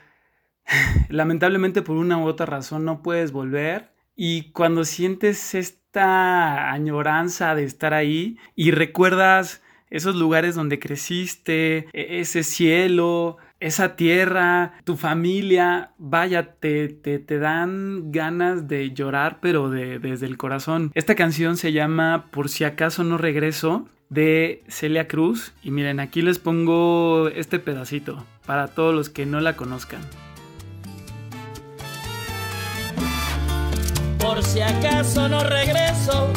lamentablemente 1.08 1.82
por 1.82 1.96
una 1.96 2.16
u 2.16 2.28
otra 2.28 2.46
razón 2.46 2.84
no 2.84 3.02
puedes 3.02 3.32
volver 3.32 3.95
y 4.16 4.50
cuando 4.52 4.84
sientes 4.84 5.54
este 5.54 5.86
añoranza 6.00 7.54
de 7.54 7.64
estar 7.64 7.94
ahí 7.94 8.38
y 8.54 8.70
recuerdas 8.70 9.62
esos 9.88 10.16
lugares 10.16 10.54
donde 10.54 10.78
creciste, 10.78 11.88
e-, 11.92 12.20
ese 12.20 12.42
cielo, 12.42 13.38
esa 13.60 13.96
tierra, 13.96 14.74
tu 14.84 14.96
familia, 14.96 15.92
vaya, 15.98 16.54
te, 16.54 16.88
te, 16.88 17.38
dan 17.38 18.12
ganas 18.12 18.68
de 18.68 18.92
llorar, 18.92 19.38
pero 19.40 19.70
de, 19.70 19.98
desde 19.98 20.26
el 20.26 20.36
corazón. 20.36 20.90
Esta 20.94 21.14
canción 21.14 21.56
se 21.56 21.72
llama 21.72 22.26
Por 22.30 22.48
si 22.48 22.64
acaso 22.64 23.04
no 23.04 23.16
regreso 23.16 23.88
de 24.10 24.62
Celia 24.68 25.08
Cruz 25.08 25.54
y 25.62 25.70
miren, 25.70 26.00
aquí 26.00 26.22
les 26.22 26.38
pongo 26.38 27.28
este 27.28 27.58
pedacito 27.58 28.24
para 28.44 28.68
todos 28.68 28.94
los 28.94 29.08
que 29.08 29.24
no 29.24 29.40
la 29.40 29.56
conozcan. 29.56 30.00
Si 34.56 34.62
acaso 34.62 35.28
no 35.28 35.40
regreso, 35.40 36.32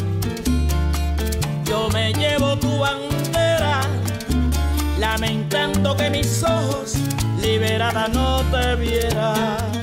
yo 1.63 1.87
me 1.93 2.11
llevo 2.11 2.57
tu 2.57 2.77
bandera, 2.77 3.79
lamentando 4.99 5.95
que 5.95 6.09
mis 6.09 6.43
ojos 6.43 6.95
liberada 7.41 8.09
no 8.09 8.41
te 8.51 8.75
vieran. 8.75 9.78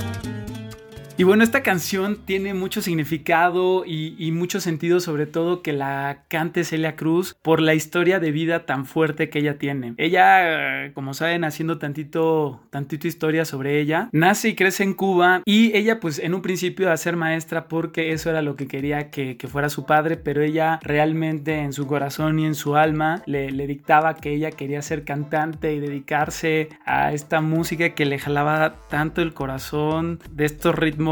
Y 1.18 1.24
bueno, 1.24 1.44
esta 1.44 1.62
canción 1.62 2.18
tiene 2.26 2.52
mucho 2.52 2.82
significado 2.82 3.84
y, 3.86 4.30
mucho 4.32 4.60
sentido, 4.60 5.00
sobre 5.00 5.24
todo 5.24 5.62
que 5.62 5.72
la 5.72 6.24
cante 6.28 6.62
Celia 6.62 6.94
Cruz 6.94 7.34
por 7.40 7.62
la 7.62 7.72
historia 7.72 8.20
de 8.20 8.32
vida 8.32 8.66
tan 8.66 8.84
fuerte 8.84 9.30
que 9.30 9.38
ella 9.38 9.56
tiene. 9.56 9.94
Ella, 9.96 10.92
como 10.92 11.14
saben, 11.14 11.44
haciendo 11.44 11.78
tantito, 11.78 12.60
tantito 12.68 13.08
historia 13.08 13.46
sobre 13.46 13.80
ella, 13.80 14.10
nace 14.12 14.50
y 14.50 14.54
crece 14.54 14.82
en 14.82 14.92
Cuba 14.92 15.40
y 15.46 15.74
ella 15.74 16.00
pues 16.00 16.18
en 16.18 16.34
un 16.34 16.42
principio 16.42 16.92
a 16.92 16.96
ser 16.98 17.16
maestra 17.16 17.66
porque 17.66 18.12
eso 18.12 18.28
era 18.28 18.42
lo 18.42 18.54
que 18.56 18.68
quería 18.68 19.10
que, 19.10 19.38
fuera 19.48 19.70
su 19.70 19.86
padre, 19.86 20.18
pero 20.18 20.42
ella 20.42 20.80
realmente 20.82 21.60
en 21.60 21.72
su 21.72 21.86
corazón 21.86 22.40
y 22.40 22.44
en 22.44 22.54
su 22.54 22.76
alma 22.76 23.22
le, 23.24 23.52
le 23.52 23.66
dictaba 23.66 24.16
que 24.16 24.34
ella 24.34 24.50
quería 24.50 24.82
ser 24.82 25.04
cantante 25.04 25.72
y 25.72 25.80
dedicarse 25.80 26.68
a 26.84 27.12
esta 27.14 27.40
música 27.40 27.94
que 27.94 28.04
le 28.04 28.18
jalaba 28.18 28.74
tanto 28.90 29.22
el 29.22 29.32
corazón 29.32 30.18
de 30.30 30.44
estos 30.44 30.74
ritmos 30.74 31.05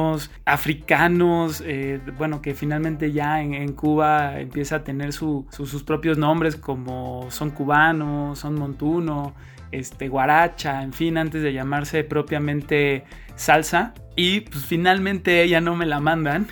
africanos, 0.45 1.63
eh, 1.65 2.01
bueno, 2.17 2.43
que 2.43 2.55
finalmente 2.55 3.13
ya 3.13 3.41
en, 3.41 3.73
Cuba 3.73 4.41
empieza 4.41 4.77
a 4.77 4.85
tener 4.85 5.13
sus 5.13 5.83
propios 5.85 6.19
nombres 6.19 6.57
como 6.57 7.27
son 7.31 7.51
cubano, 7.51 8.37
son 8.37 8.55
montuno, 8.55 9.35
este, 9.73 10.09
guaracha, 10.09 10.83
en 10.83 10.93
fin, 10.93 11.19
antes 11.19 11.43
de 11.43 11.53
llamarse 11.53 12.05
propiamente 12.05 13.05
salsa. 13.37 13.95
Y 14.17 14.41
pues 14.41 14.65
finalmente 14.65 15.43
ella 15.43 15.61
no 15.61 15.75
me 15.75 15.87
la 15.87 16.01
mandan, 16.01 16.47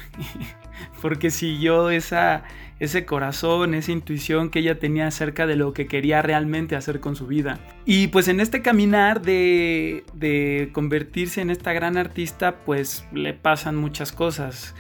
porque 1.03 1.31
siguió 1.31 1.91
esa 1.91 2.43
ese 2.83 3.05
corazón, 3.05 3.75
esa 3.75 3.93
intuición 3.93 4.51
que 4.51 4.59
ella 4.59 4.81
tenía 4.81 5.07
acerca 5.07 5.47
de 5.47 5.55
lo 5.55 5.73
que 5.73 5.87
quería 5.87 6.21
realmente 6.21 6.75
hacer 6.75 6.99
con 6.99 7.15
su 7.15 7.29
vida. 7.29 7.61
Y 7.87 8.09
pues 8.09 8.27
en 8.27 8.41
este 8.41 8.61
caminar 8.61 9.23
de, 9.23 10.03
de 10.15 10.71
convertirse 10.73 11.41
en 11.43 11.51
esta 11.51 11.73
gran 11.73 11.97
artista, 11.97 12.57
pues 12.65 13.07
le 13.13 13.35
pasan 13.35 13.77
muchas 13.77 14.11
cosas. 14.11 14.75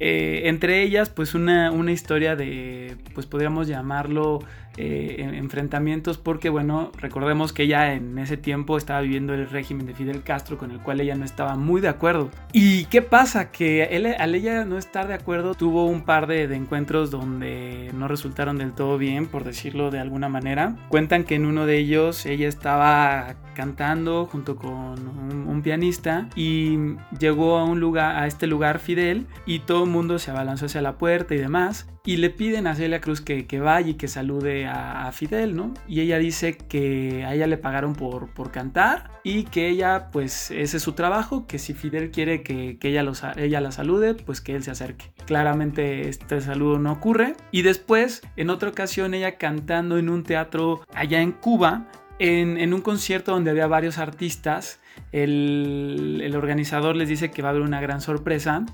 Eh, 0.00 0.42
entre 0.46 0.82
ellas, 0.82 1.10
pues 1.10 1.36
una, 1.36 1.70
una, 1.70 1.92
historia 1.92 2.34
de, 2.34 2.96
pues 3.14 3.26
podríamos 3.26 3.68
llamarlo 3.68 4.40
eh, 4.76 5.30
enfrentamientos, 5.34 6.18
porque 6.18 6.48
bueno, 6.48 6.90
recordemos 6.98 7.52
que 7.52 7.64
ella 7.64 7.94
en 7.94 8.18
ese 8.18 8.36
tiempo 8.36 8.76
estaba 8.76 9.00
viviendo 9.00 9.32
el 9.34 9.48
régimen 9.48 9.86
de 9.86 9.94
Fidel 9.94 10.22
Castro, 10.22 10.58
con 10.58 10.70
el 10.70 10.80
cual 10.80 11.00
ella 11.00 11.14
no 11.14 11.24
estaba 11.24 11.56
muy 11.56 11.80
de 11.80 11.88
acuerdo. 11.88 12.30
¿Y 12.52 12.86
qué 12.86 13.02
pasa? 13.02 13.50
Que 13.52 13.84
él, 13.84 14.06
al 14.06 14.34
ella 14.34 14.64
no 14.64 14.78
estar 14.78 15.06
de 15.06 15.14
acuerdo, 15.14 15.54
tuvo 15.54 15.86
un 15.86 16.02
par 16.02 16.26
de, 16.26 16.44
encuentros 16.54 17.10
donde 17.10 17.90
no 17.94 18.08
resultaron 18.08 18.58
del 18.58 18.72
todo 18.72 18.98
bien, 18.98 19.26
por 19.26 19.44
decirlo 19.44 19.90
de 19.90 20.00
alguna 20.00 20.28
manera. 20.28 20.76
Cuentan 20.88 21.24
que 21.24 21.36
en 21.36 21.46
uno 21.46 21.66
de 21.66 21.78
ellos 21.78 22.26
ella 22.26 22.48
estaba 22.48 23.36
cantando 23.54 24.26
junto 24.26 24.56
con 24.56 24.72
un, 24.72 25.46
un 25.48 25.62
pianista 25.62 26.28
y 26.34 26.96
llegó 27.18 27.58
a 27.58 27.64
un 27.64 27.80
lugar, 27.80 28.16
a 28.16 28.26
este 28.26 28.46
lugar 28.46 28.78
Fidel, 28.80 29.26
y 29.46 29.60
todo 29.60 29.84
el 29.84 29.90
mundo 29.90 30.18
se 30.18 30.30
abalanzó 30.30 30.66
hacia 30.66 30.82
la 30.82 30.98
puerta 30.98 31.34
y 31.34 31.38
demás, 31.38 31.86
y 32.06 32.18
le 32.18 32.28
piden 32.28 32.66
a 32.66 32.74
Celia 32.74 33.00
Cruz 33.00 33.22
que, 33.22 33.46
vaya 33.58 33.88
y 33.88 33.94
que 33.94 34.08
salude 34.08 34.66
a, 34.66 35.10
Fidel, 35.12 35.56
¿no? 35.56 35.72
Y 35.88 36.00
ella 36.00 36.18
dice 36.18 36.56
que 36.56 37.24
a 37.24 37.34
ella 37.34 37.46
le 37.46 37.56
pagaron 37.56 37.94
por, 37.94 38.28
por 38.28 38.50
cantar 38.50 39.10
y 39.22 39.44
que 39.44 39.68
ella, 39.68 40.10
pues 40.12 40.50
ese 40.50 40.76
es 40.76 40.82
su 40.82 40.92
trabajo, 40.92 41.46
que 41.46 41.58
si 41.58 41.72
Fidel 41.72 42.10
quiere 42.10 42.42
que, 42.42 42.78
ella, 42.82 43.02
los, 43.02 43.22
ella 43.36 43.60
la 43.62 43.72
salude, 43.72 44.14
pues 44.14 44.42
que 44.42 44.54
él 44.54 44.62
se 44.62 44.70
acerque. 44.70 45.12
Claramente 45.24 46.08
este 46.08 46.42
saludo 46.42 46.78
no 46.78 46.92
ocurre. 46.92 47.36
Y 47.50 47.62
después, 47.62 48.20
en 48.36 48.50
otra 48.50 48.68
ocasión, 48.68 49.14
ella 49.14 49.38
cantando 49.38 49.96
en 49.96 50.10
un 50.10 50.24
teatro 50.24 50.82
allá 50.94 51.22
en 51.22 51.32
Cuba, 51.32 51.86
en, 52.18 52.58
en 52.58 52.74
un 52.74 52.82
concierto 52.82 53.32
donde 53.32 53.50
había 53.50 53.66
varios 53.66 53.96
artistas, 53.96 54.80
el, 55.10 56.20
el, 56.22 56.36
organizador 56.36 56.96
les 56.96 57.08
dice 57.08 57.30
que 57.30 57.42
va 57.42 57.48
a 57.48 57.50
haber 57.50 57.62
una 57.62 57.80
gran 57.80 58.00
sorpresa 58.00 58.64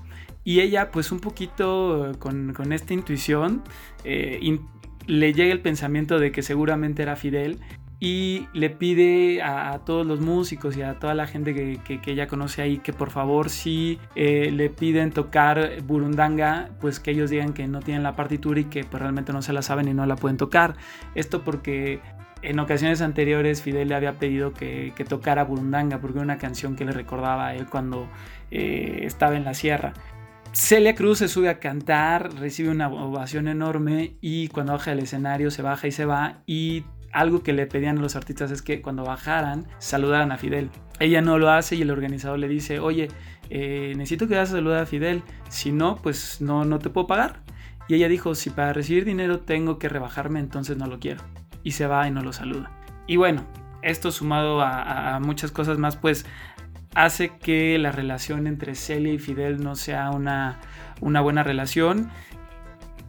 y 0.43 0.61
ella, 0.61 0.91
pues 0.91 1.11
un 1.11 1.19
poquito 1.19 2.13
con, 2.19 2.71
esta 2.71 2.93
intuición, 2.93 3.63
eh, 4.03 4.59
le 5.07 5.33
llega 5.33 5.51
el 5.51 5.61
pensamiento 5.61 6.19
de 6.19 6.31
que 6.31 6.41
seguramente 6.41 7.03
era 7.03 7.15
Fidel 7.15 7.59
y 8.03 8.47
le 8.53 8.71
pide 8.71 9.43
a, 9.43 9.79
todos 9.85 10.07
los 10.07 10.21
músicos 10.21 10.75
y 10.75 10.81
a 10.81 10.97
toda 10.97 11.13
la 11.13 11.27
gente 11.27 11.53
que, 11.53 12.01
ella 12.07 12.27
conoce 12.27 12.63
ahí 12.63 12.79
que 12.79 12.93
por 12.93 13.11
favor 13.11 13.51
si 13.51 13.99
eh, 14.15 14.49
le 14.51 14.71
piden 14.71 15.11
tocar 15.11 15.83
burundanga 15.83 16.69
pues 16.81 16.99
que 16.99 17.11
ellos 17.11 17.29
digan 17.29 17.53
que 17.53 17.67
no 17.67 17.79
tienen 17.79 18.01
la 18.01 18.15
partitura 18.15 18.59
y 18.59 18.63
que 18.63 18.83
pues, 18.83 18.99
realmente 18.99 19.31
no 19.33 19.43
se 19.43 19.53
la 19.53 19.61
saben 19.61 19.87
y 19.87 19.93
no 19.93 20.07
la 20.07 20.15
pueden 20.15 20.37
tocar. 20.37 20.75
Esto 21.13 21.43
porque 21.43 21.99
en 22.41 22.57
ocasiones 22.57 23.01
anteriores 23.01 23.61
Fidel 23.61 23.89
le 23.89 23.95
había 23.95 24.13
pedido 24.13 24.51
que, 24.51 24.91
tocara 25.07 25.43
burundanga 25.43 25.99
porque 25.99 26.17
era 26.17 26.23
una 26.23 26.39
canción 26.39 26.75
que 26.75 26.85
le 26.85 26.93
recordaba 26.93 27.47
a 27.47 27.55
él 27.55 27.67
cuando 27.67 28.07
eh, 28.49 29.01
estaba 29.03 29.35
en 29.35 29.43
la 29.43 29.53
sierra 29.53 29.93
Celia 30.53 30.95
Cruz 30.95 31.19
se 31.19 31.29
sube 31.29 31.47
a 31.47 31.59
cantar, 31.59 32.33
recibe 32.33 32.69
una 32.69 32.89
ovación 32.89 33.47
enorme 33.47 34.17
y 34.19 34.49
cuando 34.49 34.73
baja 34.73 34.91
del 34.91 34.99
escenario 34.99 35.49
se 35.49 35.61
baja 35.61 35.87
y 35.87 35.91
se 35.91 36.05
va 36.05 36.41
y 36.45 36.83
algo 37.13 37.41
que 37.41 37.53
le 37.53 37.67
pedían 37.67 37.97
a 37.97 38.01
los 38.01 38.17
artistas 38.17 38.51
es 38.51 38.61
que 38.61 38.81
cuando 38.81 39.03
bajaran 39.03 39.65
saludaran 39.79 40.31
a 40.31 40.37
Fidel. 40.37 40.69
Ella 40.99 41.21
no 41.21 41.37
lo 41.39 41.49
hace 41.49 41.75
y 41.75 41.81
el 41.81 41.89
organizador 41.89 42.37
le 42.37 42.49
dice, 42.49 42.79
oye, 42.79 43.07
eh, 43.49 43.93
necesito 43.95 44.27
que 44.27 44.35
vayas 44.35 44.49
a 44.49 44.57
saludar 44.57 44.83
a 44.83 44.85
Fidel, 44.85 45.23
si 45.49 45.71
no, 45.71 45.95
pues 45.95 46.41
no, 46.41 46.65
no 46.65 46.79
te 46.79 46.89
puedo 46.89 47.07
pagar. 47.07 47.41
Y 47.87 47.95
ella 47.95 48.09
dijo, 48.09 48.35
si 48.35 48.49
para 48.49 48.73
recibir 48.73 49.05
dinero 49.05 49.39
tengo 49.39 49.79
que 49.79 49.89
rebajarme, 49.89 50.39
entonces 50.39 50.77
no 50.77 50.85
lo 50.85 50.99
quiero. 50.99 51.21
Y 51.63 51.71
se 51.71 51.87
va 51.87 52.07
y 52.07 52.11
no 52.11 52.21
lo 52.21 52.33
saluda. 52.33 52.71
Y 53.07 53.15
bueno, 53.15 53.45
esto 53.81 54.11
sumado 54.11 54.61
a, 54.61 55.15
a 55.15 55.19
muchas 55.19 55.51
cosas 55.51 55.77
más, 55.77 55.95
pues 55.97 56.25
hace 56.95 57.29
que 57.37 57.77
la 57.77 57.91
relación 57.91 58.47
entre 58.47 58.75
Celia 58.75 59.13
y 59.13 59.19
Fidel 59.19 59.63
no 59.63 59.75
sea 59.75 60.11
una, 60.11 60.59
una 60.99 61.21
buena 61.21 61.43
relación 61.43 62.09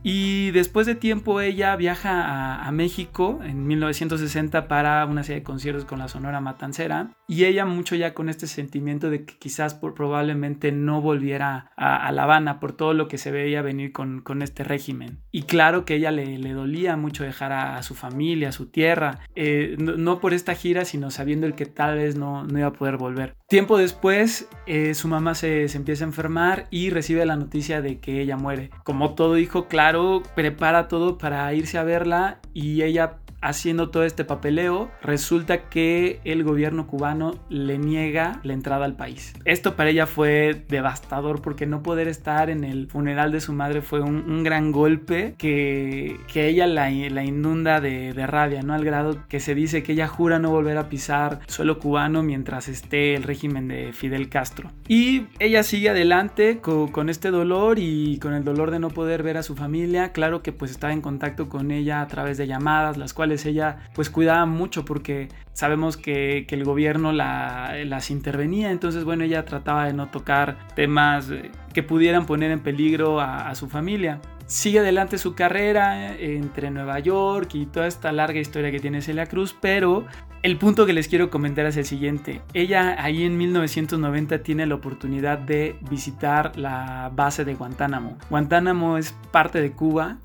y 0.02 0.50
después 0.50 0.86
de 0.86 0.94
tiempo 0.94 1.40
ella 1.40 1.76
viaja 1.76 2.66
a, 2.66 2.72
México 2.72 3.40
en 3.44 3.66
1960 3.66 4.66
para 4.66 5.04
una 5.04 5.22
serie 5.22 5.40
de 5.40 5.44
conciertos 5.44 5.84
con 5.84 5.98
la 5.98 6.08
Sonora 6.08 6.40
Matancera 6.40 7.10
y 7.28 7.44
ella 7.44 7.66
mucho 7.66 7.94
ya 7.94 8.14
con 8.14 8.30
este 8.30 8.46
sentimiento 8.46 9.10
de 9.10 9.26
que 9.26 9.36
quizás 9.36 9.74
probablemente 9.74 10.72
no 10.72 11.02
volviera 11.02 11.70
a, 11.76 12.10
La 12.12 12.22
Habana 12.24 12.60
por 12.60 12.72
todo 12.72 12.94
lo 12.94 13.08
que 13.08 13.18
se 13.18 13.30
veía 13.30 13.60
venir 13.60 13.92
con, 13.92 14.22
este 14.42 14.64
régimen. 14.64 15.20
Y 15.30 15.42
claro 15.42 15.84
que 15.84 15.96
ella 15.96 16.10
le, 16.10 16.38
dolía 16.54 16.96
mucho 16.96 17.24
dejar 17.24 17.52
a, 17.52 17.82
su 17.82 17.94
familia, 17.94 18.48
a 18.48 18.52
su 18.52 18.66
tierra, 18.66 19.20
eh, 19.34 19.76
no, 19.78 20.18
por 20.18 20.32
esta 20.32 20.54
gira 20.54 20.84
sino 20.86 21.10
sabiendo 21.10 21.46
el 21.46 21.54
que 21.54 21.66
tal 21.66 21.96
vez 21.96 22.16
no, 22.16 22.44
no 22.44 22.58
iba 22.58 22.68
a 22.68 22.72
poder 22.72 22.96
volver. 22.96 23.36
Tiempo 23.48 23.76
después 23.76 24.48
eh, 24.66 24.94
su 24.94 25.08
mamá 25.08 25.34
se, 25.34 25.68
se 25.68 25.76
empieza 25.76 26.04
a 26.04 26.08
enfermar 26.08 26.66
y 26.70 26.88
recibe 26.88 27.26
la 27.26 27.36
noticia 27.36 27.82
de 27.82 28.00
que 28.00 28.20
ella 28.20 28.36
muere. 28.36 28.70
Como 28.84 29.14
todo 29.14 29.36
hijo, 29.36 29.68
claro, 29.68 29.91
prepara 30.34 30.88
todo 30.88 31.18
para 31.18 31.52
irse 31.54 31.78
a 31.78 31.84
verla 31.84 32.40
y 32.54 32.82
ella 32.82 33.18
haciendo 33.42 33.90
todo 33.90 34.04
este 34.04 34.24
papeleo, 34.24 34.90
resulta 35.02 35.68
que 35.68 36.20
el 36.24 36.44
gobierno 36.44 36.86
cubano 36.86 37.34
le 37.48 37.76
niega 37.76 38.40
la 38.44 38.52
entrada 38.52 38.84
al 38.84 38.94
país. 38.94 39.34
Esto 39.44 39.76
para 39.76 39.90
ella 39.90 40.06
fue 40.06 40.64
devastador 40.68 41.42
porque 41.42 41.66
no 41.66 41.82
poder 41.82 42.08
estar 42.08 42.48
en 42.48 42.64
el 42.64 42.86
funeral 42.86 43.32
de 43.32 43.40
su 43.40 43.52
madre 43.52 43.82
fue 43.82 44.00
un, 44.00 44.42
gran 44.42 44.72
golpe 44.72 45.34
que, 45.38 46.16
que 46.32 46.48
ella 46.48 46.66
la, 46.66 46.90
la 46.90 47.24
inunda 47.24 47.80
de, 47.80 48.12
rabia, 48.26 48.62
¿no? 48.62 48.74
Al 48.74 48.84
grado 48.84 49.18
que 49.28 49.40
se 49.40 49.54
dice 49.54 49.82
que 49.82 49.92
ella 49.92 50.06
jura 50.08 50.38
no 50.38 50.50
volver 50.50 50.78
a 50.78 50.88
pisar 50.88 51.40
suelo 51.48 51.78
cubano 51.78 52.22
mientras 52.22 52.68
esté 52.68 53.14
el 53.14 53.24
régimen 53.24 53.68
de 53.68 53.92
Fidel 53.92 54.28
Castro. 54.28 54.70
Y 54.88 55.26
ella 55.38 55.62
sigue 55.62 55.90
adelante 55.90 56.58
con, 56.58 56.88
con 56.88 57.08
este 57.08 57.30
dolor 57.30 57.78
y 57.78 58.18
con 58.18 58.32
el 58.34 58.44
dolor 58.44 58.70
de 58.70 58.78
no 58.78 58.88
poder 58.88 59.22
ver 59.22 59.36
a 59.36 59.42
su 59.42 59.56
familia. 59.56 60.12
Claro 60.12 60.42
que 60.42 60.52
pues 60.52 60.70
estaba 60.70 60.92
en 60.92 61.00
contacto 61.00 61.48
con 61.48 61.70
ella 61.70 62.00
a 62.00 62.06
través 62.06 62.38
de 62.38 62.46
llamadas, 62.46 62.96
las 62.96 63.12
cuales 63.12 63.31
ella 63.46 63.90
pues 63.94 64.10
cuidaba 64.10 64.46
mucho 64.46 64.84
porque 64.84 65.28
sabemos 65.52 65.96
que, 65.96 66.46
el 66.52 66.64
gobierno 66.64 67.12
las 67.12 68.10
intervenía, 68.10 68.70
entonces 68.70 69.04
bueno, 69.04 69.24
ella 69.24 69.44
trataba 69.46 69.86
de 69.86 69.94
no 69.94 70.08
tocar 70.08 70.68
temas 70.74 71.30
eh, 71.30 71.50
que 71.72 71.82
pudieran 71.82 72.26
poner 72.26 72.50
en 72.50 72.60
peligro 72.60 73.20
a, 73.20 73.54
su 73.54 73.68
familia. 73.68 74.20
Sigue 74.46 74.80
adelante 74.80 75.16
su 75.16 75.34
carrera 75.34 76.14
eh, 76.14 76.36
entre 76.36 76.70
Nueva 76.70 76.98
York 76.98 77.54
y 77.54 77.64
toda 77.64 77.86
esta 77.86 78.12
larga 78.12 78.38
historia 78.38 78.70
que 78.70 78.80
tiene 78.80 79.00
Celia 79.00 79.26
Cruz, 79.26 79.56
pero 79.58 80.04
el 80.42 80.58
punto 80.58 80.84
que 80.84 80.92
les 80.92 81.08
quiero 81.08 81.30
comentar 81.30 81.64
es 81.66 81.76
el 81.76 81.86
siguiente. 81.86 82.42
Ella 82.52 82.96
ahí 82.98 83.22
en 83.24 83.38
1990 83.38 84.42
tiene 84.42 84.66
la 84.66 84.74
oportunidad 84.74 85.38
de 85.38 85.76
visitar 85.88 86.58
la 86.58 87.10
base 87.14 87.44
de 87.44 87.54
Guantánamo. 87.54 88.18
Guantánamo 88.28 88.98
es 88.98 89.12
parte 89.30 89.62
de 89.62 89.72
Cuba 89.72 90.18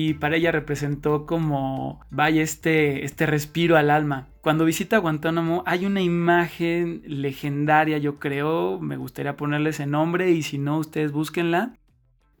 y 0.00 0.14
para 0.14 0.36
ella 0.36 0.52
representó 0.52 1.26
como, 1.26 2.06
vaya, 2.08 2.40
este, 2.40 3.04
este 3.04 3.26
respiro 3.26 3.76
al 3.76 3.90
alma. 3.90 4.28
Cuando 4.42 4.64
visita 4.64 4.98
Guantánamo 4.98 5.64
hay 5.66 5.86
una 5.86 6.00
imagen 6.00 7.02
legendaria, 7.04 7.98
yo 7.98 8.20
creo, 8.20 8.78
me 8.78 8.96
gustaría 8.96 9.36
ponerle 9.36 9.70
ese 9.70 9.86
nombre 9.86 10.30
y 10.30 10.44
si 10.44 10.56
no, 10.56 10.78
ustedes 10.78 11.10
búsquenla, 11.10 11.74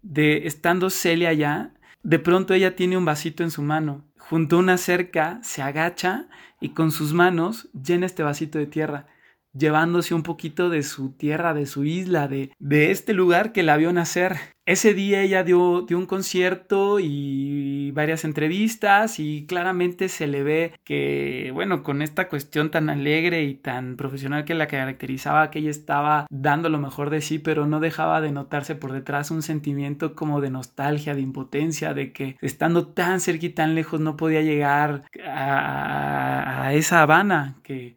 de 0.02 0.46
estando 0.46 0.88
Celia 0.88 1.30
allá, 1.30 1.72
de 2.04 2.20
pronto 2.20 2.54
ella 2.54 2.76
tiene 2.76 2.96
un 2.96 3.04
vasito 3.04 3.42
en 3.42 3.50
su 3.50 3.62
mano, 3.62 4.04
junto 4.18 4.54
a 4.54 4.60
una 4.60 4.78
cerca, 4.78 5.40
se 5.42 5.60
agacha 5.60 6.28
y 6.60 6.68
con 6.68 6.92
sus 6.92 7.12
manos 7.12 7.68
llena 7.72 8.06
este 8.06 8.22
vasito 8.22 8.60
de 8.60 8.66
tierra 8.66 9.08
llevándose 9.52 10.14
un 10.14 10.22
poquito 10.22 10.70
de 10.70 10.82
su 10.82 11.12
tierra, 11.12 11.54
de 11.54 11.66
su 11.66 11.84
isla, 11.84 12.28
de, 12.28 12.52
de 12.58 12.90
este 12.90 13.12
lugar 13.12 13.52
que 13.52 13.62
la 13.62 13.76
vio 13.76 13.92
nacer. 13.92 14.36
Ese 14.68 14.92
día 14.92 15.22
ella 15.22 15.44
dio, 15.44 15.86
un 15.88 16.04
concierto 16.04 16.98
y 17.00 17.90
varias 17.92 18.26
entrevistas 18.26 19.18
y 19.18 19.46
claramente 19.46 20.10
se 20.10 20.26
le 20.26 20.42
ve 20.42 20.74
que, 20.84 21.52
bueno, 21.54 21.82
con 21.82 22.02
esta 22.02 22.28
cuestión 22.28 22.70
tan 22.70 22.90
alegre 22.90 23.44
y 23.44 23.54
tan 23.54 23.96
profesional 23.96 24.44
que 24.44 24.52
la 24.52 24.66
caracterizaba, 24.66 25.50
que 25.50 25.60
ella 25.60 25.70
estaba 25.70 26.26
dando 26.28 26.68
lo 26.68 26.76
mejor 26.78 27.08
de 27.08 27.22
sí, 27.22 27.38
pero 27.38 27.66
no 27.66 27.80
dejaba 27.80 28.20
de 28.20 28.30
notarse 28.30 28.74
por 28.74 28.92
detrás 28.92 29.30
un 29.30 29.40
sentimiento 29.40 30.14
como 30.14 30.42
de 30.42 30.50
nostalgia, 30.50 31.14
de 31.14 31.22
impotencia, 31.22 31.94
de 31.94 32.12
que 32.12 32.36
estando 32.42 32.88
tan 32.88 33.22
cerca 33.22 33.46
y 33.46 33.48
tan 33.48 33.74
lejos 33.74 34.00
no 34.00 34.18
podía 34.18 34.42
llegar 34.42 35.04
a, 35.26 36.64
a 36.64 36.74
esa 36.74 37.00
Habana 37.00 37.56
que 37.62 37.96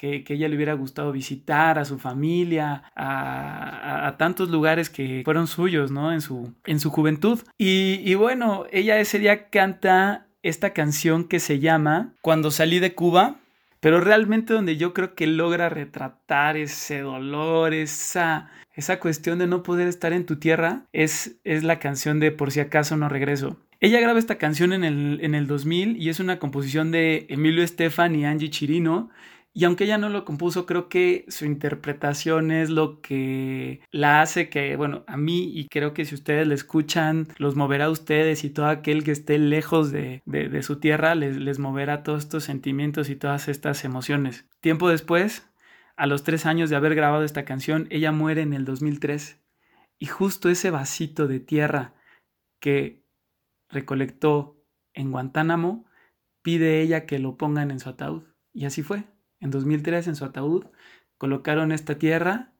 que, 0.00 0.24
ella 0.28 0.48
le 0.48 0.56
hubiera 0.56 0.72
gustado 0.72 1.12
visitar, 1.12 1.78
a 1.78 1.84
su 1.84 1.98
familia, 1.98 2.84
a, 2.96 4.14
tantos 4.18 4.48
lugares 4.48 4.88
que 4.88 5.20
fueron 5.24 5.46
suyos, 5.46 5.90
¿no? 5.90 6.12
En 6.12 6.22
su, 6.22 6.54
en 6.64 6.80
su 6.80 6.90
juventud. 6.90 7.40
Y, 7.58 8.00
y 8.02 8.14
bueno, 8.14 8.64
ella 8.72 8.98
ese 8.98 9.18
día 9.18 9.50
canta 9.50 10.26
esta 10.42 10.72
canción 10.72 11.24
que 11.24 11.38
se 11.38 11.58
llama 11.58 12.14
Cuando 12.22 12.50
salí 12.50 12.78
de 12.78 12.94
Cuba, 12.94 13.36
pero 13.80 14.00
realmente 14.00 14.54
donde 14.54 14.78
yo 14.78 14.94
creo 14.94 15.14
que 15.14 15.26
logra 15.26 15.68
retratar 15.68 16.56
ese 16.56 17.00
dolor, 17.00 17.74
esa, 17.74 18.50
esa 18.74 19.00
cuestión 19.00 19.38
de 19.38 19.46
no 19.46 19.62
poder 19.62 19.86
estar 19.86 20.14
en 20.14 20.24
tu 20.24 20.36
tierra, 20.36 20.86
es, 20.92 21.36
es 21.44 21.62
la 21.62 21.78
canción 21.78 22.20
de 22.20 22.32
Por 22.32 22.52
si 22.52 22.60
acaso 22.60 22.96
no 22.96 23.10
regreso. 23.10 23.58
Ella 23.80 24.00
graba 24.00 24.18
esta 24.18 24.36
canción 24.36 24.72
en 24.72 24.84
el, 24.84 25.20
en 25.22 25.34
el 25.34 25.46
2000 25.46 25.96
y 25.98 26.08
es 26.08 26.20
una 26.20 26.38
composición 26.38 26.90
de 26.90 27.26
Emilio 27.28 27.62
Estefan 27.62 28.14
y 28.14 28.24
Angie 28.24 28.50
Chirino 28.50 29.10
y 29.52 29.64
aunque 29.64 29.84
ella 29.84 29.98
no 29.98 30.08
lo 30.08 30.24
compuso, 30.24 30.64
creo 30.64 30.88
que 30.88 31.24
su 31.28 31.44
interpretación 31.44 32.52
es 32.52 32.70
lo 32.70 33.00
que 33.00 33.80
la 33.90 34.22
hace 34.22 34.48
que, 34.48 34.76
bueno, 34.76 35.02
a 35.08 35.16
mí 35.16 35.50
y 35.52 35.66
creo 35.68 35.92
que 35.92 36.04
si 36.04 36.14
ustedes 36.14 36.46
la 36.46 36.54
escuchan, 36.54 37.26
los 37.36 37.56
moverá 37.56 37.86
a 37.86 37.90
ustedes 37.90 38.44
y 38.44 38.50
todo 38.50 38.66
aquel 38.66 39.02
que 39.02 39.10
esté 39.10 39.38
lejos 39.38 39.90
de, 39.90 40.22
su 40.62 40.78
tierra 40.78 41.16
les, 41.16 41.36
les 41.36 41.58
moverá 41.58 42.04
todos 42.04 42.24
estos 42.24 42.44
sentimientos 42.44 43.10
y 43.10 43.16
todas 43.16 43.48
estas 43.48 43.84
emociones. 43.84 44.46
Tiempo 44.60 44.88
después, 44.88 45.50
a 45.96 46.06
los 46.06 46.22
tres 46.22 46.46
años 46.46 46.70
de 46.70 46.76
haber 46.76 46.94
grabado 46.94 47.24
esta 47.24 47.44
canción, 47.44 47.88
ella 47.90 48.12
muere 48.12 48.42
en 48.42 48.52
el 48.52 48.64
2003. 48.64 49.40
Y 49.98 50.06
justo 50.06 50.48
ese 50.48 50.70
vasito 50.70 51.26
de 51.26 51.40
tierra 51.40 51.94
que 52.60 53.04
recolectó 53.68 54.62
en 54.94 55.10
Guantánamo, 55.10 55.86
pide 56.42 56.80
ella 56.82 57.04
que 57.04 57.18
lo 57.18 57.36
pongan 57.36 57.70
en 57.70 57.80
su 57.80 57.88
ataúd. 57.88 58.22
Y 58.52 58.64
así 58.64 58.82
fue. 58.82 59.04
En 59.40 59.50
2003 59.50 60.08
en 60.08 60.16
su 60.16 60.24
ataúd 60.24 60.66
colocaron 61.18 61.72
esta 61.72 61.96
tierra 61.96 62.52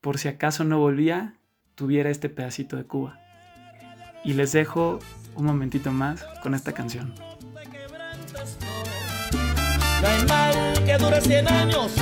por 0.00 0.18
si 0.18 0.28
acaso 0.28 0.64
no 0.64 0.78
volvía, 0.78 1.34
tuviera 1.74 2.10
este 2.10 2.28
pedacito 2.28 2.76
de 2.76 2.84
Cuba. 2.84 3.20
Y 4.24 4.32
les 4.32 4.52
dejo 4.52 4.98
un 5.34 5.44
momentito 5.44 5.92
más 5.92 6.24
con 6.42 6.54
esta 6.54 6.72
canción. 6.72 7.14
No 10.00 10.08
hay 10.08 10.24
mal 10.26 10.84
que 10.84 10.96
dure 10.96 11.20
100 11.20 11.48
años, 11.48 11.94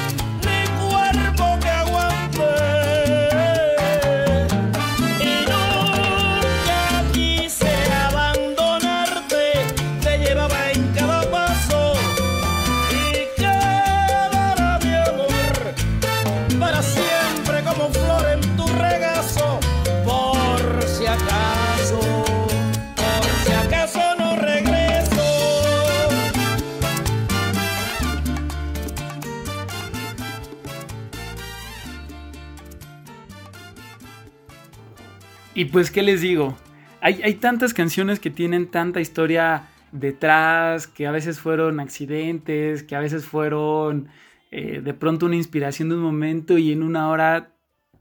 Y 35.58 35.64
pues, 35.64 35.90
¿qué 35.90 36.02
les 36.04 36.20
digo? 36.20 36.56
Hay, 37.00 37.34
tantas 37.34 37.74
canciones 37.74 38.20
que 38.20 38.30
tienen 38.30 38.70
tanta 38.70 39.00
historia 39.00 39.64
detrás, 39.90 40.86
que 40.86 41.08
a 41.08 41.10
veces 41.10 41.40
fueron 41.40 41.80
accidentes, 41.80 42.84
que 42.84 42.94
a 42.94 43.00
veces 43.00 43.26
fueron 43.26 44.06
eh, 44.52 44.80
de 44.80 44.94
pronto 44.94 45.26
una 45.26 45.34
inspiración 45.34 45.88
de 45.88 45.96
un 45.96 46.02
momento 46.02 46.58
y 46.58 46.70
en 46.70 46.84
una 46.84 47.08
hora 47.08 47.56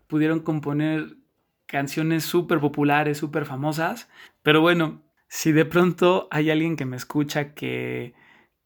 pudieron 0.06 0.42
componer 0.42 1.18
canciones 1.66 2.26
súper 2.26 2.60
populares, 2.60 3.18
súper 3.18 3.46
famosas. 3.46 4.08
Pero 4.44 4.62
bueno, 4.62 5.02
si 5.28 5.52
de 5.52 5.66
pronto 5.66 6.28
hay 6.30 6.52
alguien 6.52 6.76
que 6.76 6.86
me 6.86 6.96
escucha 6.96 7.56
que, 7.56 8.14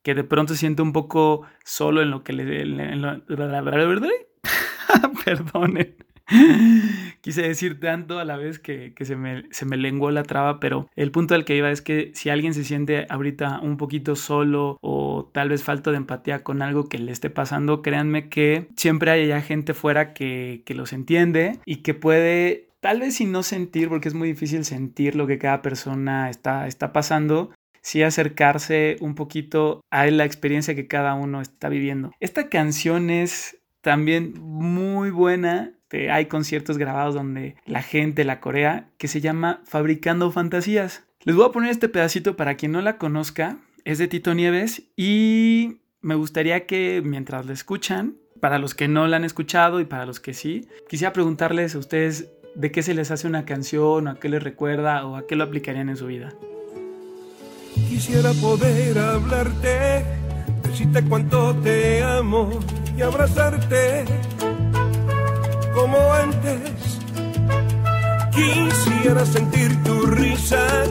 que 0.04 0.16
de 0.16 0.26
pronto 0.26 0.54
siente 0.54 0.82
un 0.82 0.92
poco 0.92 1.44
solo 1.64 2.02
en 2.02 2.12
lo 2.12 2.26
que 2.26 2.34
le... 2.34 2.62
En 2.62 3.02
Perdonen. 5.24 5.96
Quise 7.22 7.44
decir 7.44 7.80
tanto 7.80 8.20
a 8.20 8.26
la 8.26 8.38
vez 8.38 8.60
que, 8.60 8.94
se, 9.00 9.16
me, 9.16 9.44
se 9.52 9.66
me 9.66 9.78
lenguó 9.78 10.10
la 10.12 10.24
traba, 10.24 10.60
pero 10.60 10.90
el 10.96 11.12
punto 11.12 11.36
al 11.36 11.46
que 11.46 11.56
iba 11.56 11.70
es 11.72 11.82
que 11.82 12.12
si 12.16 12.30
alguien 12.30 12.54
se 12.54 12.64
siente 12.64 13.06
ahorita 13.10 13.60
un 13.62 13.78
poquito 13.78 14.16
solo 14.16 14.78
o 14.82 15.30
tal 15.34 15.50
vez 15.50 15.64
falta 15.64 15.92
de 15.92 15.98
empatía 15.98 16.44
con 16.44 16.62
algo 16.62 16.90
que 16.90 16.98
le 16.98 17.12
esté 17.12 17.30
pasando, 17.30 17.82
créanme 17.82 18.30
que 18.30 18.70
siempre 18.76 19.12
hay 19.12 19.28
ya 19.28 19.42
gente 19.42 19.74
fuera 19.74 20.14
que, 20.14 20.64
que 20.66 20.74
los 20.74 20.94
entiende 20.94 21.60
y 21.66 21.78
que 21.78 21.94
puede 21.94 22.72
tal 22.82 23.00
vez 23.00 23.16
sin 23.16 23.32
no 23.32 23.44
sentir, 23.44 23.88
porque 23.88 24.10
es 24.10 24.16
muy 24.16 24.28
difícil 24.28 24.66
sentir 24.66 25.16
lo 25.16 25.28
que 25.28 25.38
cada 25.38 25.62
persona 25.62 26.30
está, 26.30 26.68
está 26.68 26.92
pasando, 26.92 27.52
sí 27.82 28.04
acercarse 28.04 28.98
un 29.00 29.16
poquito 29.16 29.82
a 29.90 30.06
la 30.08 30.26
experiencia 30.26 30.76
que 30.76 30.88
cada 30.88 31.14
uno 31.14 31.42
está 31.42 31.70
viviendo. 31.70 32.12
Esta 32.20 32.50
canción 32.50 33.10
es 33.10 33.58
también 33.82 34.34
muy 34.40 35.10
buena. 35.10 35.74
Hay 36.12 36.26
conciertos 36.28 36.78
grabados 36.78 37.16
donde 37.16 37.56
la 37.66 37.82
gente 37.82 38.24
la 38.24 38.40
corea 38.40 38.90
que 38.98 39.08
se 39.08 39.22
llama 39.22 39.62
Fabricando 39.66 40.32
Fantasías. 40.32 41.04
Les 41.24 41.36
voy 41.36 41.46
a 41.46 41.52
poner 41.52 41.70
este 41.70 41.90
pedacito 41.90 42.36
para 42.36 42.56
quien 42.56 42.72
no 42.72 42.82
la 42.82 42.98
conozca. 42.98 43.58
Es 43.84 43.98
de 43.98 44.08
Tito 44.08 44.34
Nieves 44.34 44.84
y 44.96 45.78
me 46.02 46.16
gustaría 46.16 46.66
que 46.66 47.02
mientras 47.04 47.46
la 47.46 47.54
escuchan, 47.54 48.16
para 48.40 48.58
los 48.58 48.74
que 48.74 48.88
no 48.88 49.08
la 49.08 49.18
han 49.18 49.24
escuchado 49.24 49.80
y 49.80 49.86
para 49.86 50.06
los 50.06 50.20
que 50.20 50.34
sí, 50.34 50.68
quisiera 50.90 51.14
preguntarles 51.14 51.76
a 51.76 51.80
ustedes 51.80 52.32
de 52.56 52.72
qué 52.72 52.84
se 52.84 52.94
les 52.94 53.12
hace 53.12 53.28
una 53.28 53.46
canción, 53.46 54.08
o 54.08 54.12
a 54.12 54.20
qué 54.20 54.30
les 54.30 54.44
recuerda 54.44 55.06
o 55.06 55.16
a 55.16 55.28
qué 55.28 55.36
lo 55.36 55.44
aplicarían 55.44 55.90
en 55.90 55.98
su 55.98 56.08
vida. 56.08 56.34
Quisiera 57.88 58.32
poder 58.34 58.98
hablarte, 58.98 60.04
decirte 60.64 61.04
cuánto 61.04 61.56
te 61.58 62.04
amo 62.04 62.60
y 62.98 63.02
abrazarte 63.02 64.06
como 65.74 65.98
antes. 66.14 67.00
Quisiera 68.34 69.26
sentir 69.26 69.72
tu 69.84 70.06
risa, 70.06 70.84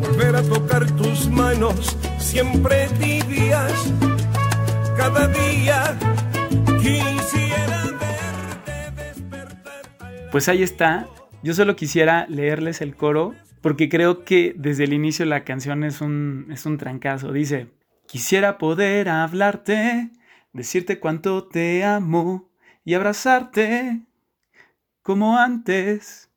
volver 0.00 0.36
a 0.36 0.42
tocar 0.42 0.86
tus 0.96 1.28
manos, 1.28 1.96
siempre 2.18 2.88
tibias, 3.00 3.92
cada 4.96 5.28
día. 5.28 5.98
Quisiera 6.80 7.84
verte 8.00 9.02
despertar. 9.02 9.82
Pues 10.30 10.48
ahí 10.48 10.62
está. 10.62 11.06
Yo 11.42 11.52
solo 11.54 11.76
quisiera 11.76 12.26
leerles 12.28 12.80
el 12.80 12.96
coro 12.96 13.34
porque 13.60 13.88
creo 13.88 14.24
que 14.24 14.54
desde 14.56 14.84
el 14.84 14.92
inicio 14.92 15.24
la 15.24 15.44
canción 15.44 15.84
es 15.84 16.00
un, 16.00 16.48
es 16.50 16.66
un 16.66 16.78
trancazo. 16.78 17.32
Dice, 17.32 17.68
quisiera 18.06 18.58
poder 18.58 19.08
hablarte, 19.08 20.10
decirte 20.52 21.00
cuánto 21.00 21.44
te 21.44 21.84
amo 21.84 22.50
y 22.84 22.94
abrazarte 22.94 24.02
como 25.04 25.38
antes. 25.38 26.32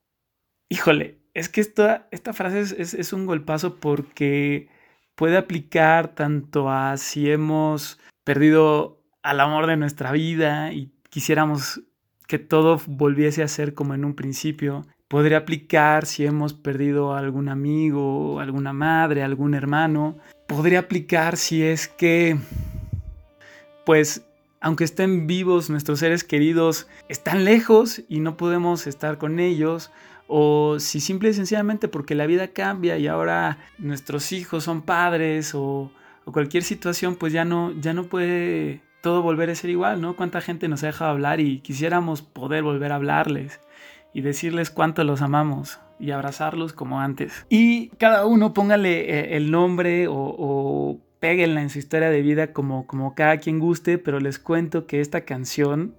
Híjole, 0.70 1.18
es 1.34 1.50
que 1.50 1.62
esta, 1.62 2.08
esta 2.12 2.34
frase 2.34 2.60
es, 2.60 2.94
es 2.94 3.14
un 3.14 3.26
golpazo 3.26 3.78
porque 3.78 4.70
puede 5.16 5.38
aplicar 5.38 6.14
tanto 6.14 6.70
a 6.70 6.98
si 6.98 7.32
hemos 7.32 8.00
perdido 8.24 9.02
al 9.24 9.40
amor 9.40 9.66
de 9.66 9.78
nuestra 9.78 10.12
vida 10.12 10.74
y 10.74 10.92
quisiéramos 11.10 11.82
que 12.28 12.38
todo 12.38 12.80
volviese 12.86 13.42
a 13.42 13.48
ser 13.48 13.74
como 13.74 13.94
en 13.94 14.04
un 14.04 14.14
principio, 14.14 14.86
podría 15.08 15.38
aplicar 15.38 16.06
si 16.06 16.26
hemos 16.26 16.54
perdido 16.54 17.14
a 17.14 17.20
algún 17.20 17.50
amigo, 17.50 18.40
alguna 18.42 18.74
madre, 18.74 19.24
algún 19.24 19.54
hermano. 19.54 20.18
Podría 20.46 20.80
aplicar 20.80 21.38
si 21.38 21.64
es 21.64 21.88
que, 21.88 22.38
pues, 23.86 24.28
aunque 24.60 24.84
estén 24.84 25.28
vivos 25.28 25.70
nuestros 25.70 26.00
seres 26.00 26.24
queridos, 26.24 26.88
están 27.10 27.46
lejos 27.46 28.02
y 28.10 28.20
no 28.20 28.38
podemos 28.38 28.88
estar 28.88 29.18
con 29.18 29.40
ellos. 29.40 29.92
O 30.28 30.80
si 30.80 31.00
simple 31.00 31.30
y 31.30 31.34
sencillamente 31.34 31.88
porque 31.88 32.16
la 32.16 32.26
vida 32.26 32.50
cambia 32.50 32.98
y 32.98 33.08
ahora 33.08 33.60
nuestros 33.78 34.32
hijos 34.32 34.64
son 34.64 34.82
padres 34.82 35.54
o, 35.56 35.92
cualquier 36.26 36.64
situación, 36.64 37.16
pues 37.16 37.32
ya 37.32 37.46
no, 37.46 37.72
ya 37.80 37.94
no 37.94 38.04
puede 38.04 38.82
todo 39.02 39.22
volver 39.22 39.50
a 39.50 39.56
ser 39.56 39.70
igual, 39.70 40.02
¿no? 40.02 40.18
Cuánta 40.18 40.42
gente 40.42 40.68
nos 40.68 40.84
ha 40.84 40.88
dejado 40.88 41.12
hablar 41.12 41.40
y 41.40 41.60
quisiéramos 41.60 42.22
poder 42.22 42.64
volver 42.64 42.92
a 42.92 42.96
hablarles 42.96 43.62
y 44.14 44.20
decirles 44.20 44.70
cuánto 44.70 45.06
los 45.06 45.22
amamos 45.22 45.80
y 46.00 46.12
abrazarlos 46.12 46.74
como 46.74 47.00
antes. 47.00 47.46
Y 47.48 47.90
cada 47.92 48.26
uno 48.26 48.54
póngale 48.54 49.10
eh, 49.10 49.38
el 49.38 49.52
nombre 49.52 50.08
o 50.10 51.00
péguenla 51.20 51.62
en 51.62 51.70
su 51.70 51.80
historia 51.80 52.10
de 52.10 52.22
vida 52.22 52.54
como, 52.54 52.88
como 52.88 53.16
cada 53.16 53.38
quien 53.38 53.60
guste, 53.60 53.98
pero 53.98 54.20
les 54.20 54.40
cuento 54.40 54.86
que 54.88 55.02
esta 55.02 55.22
canción 55.22 55.96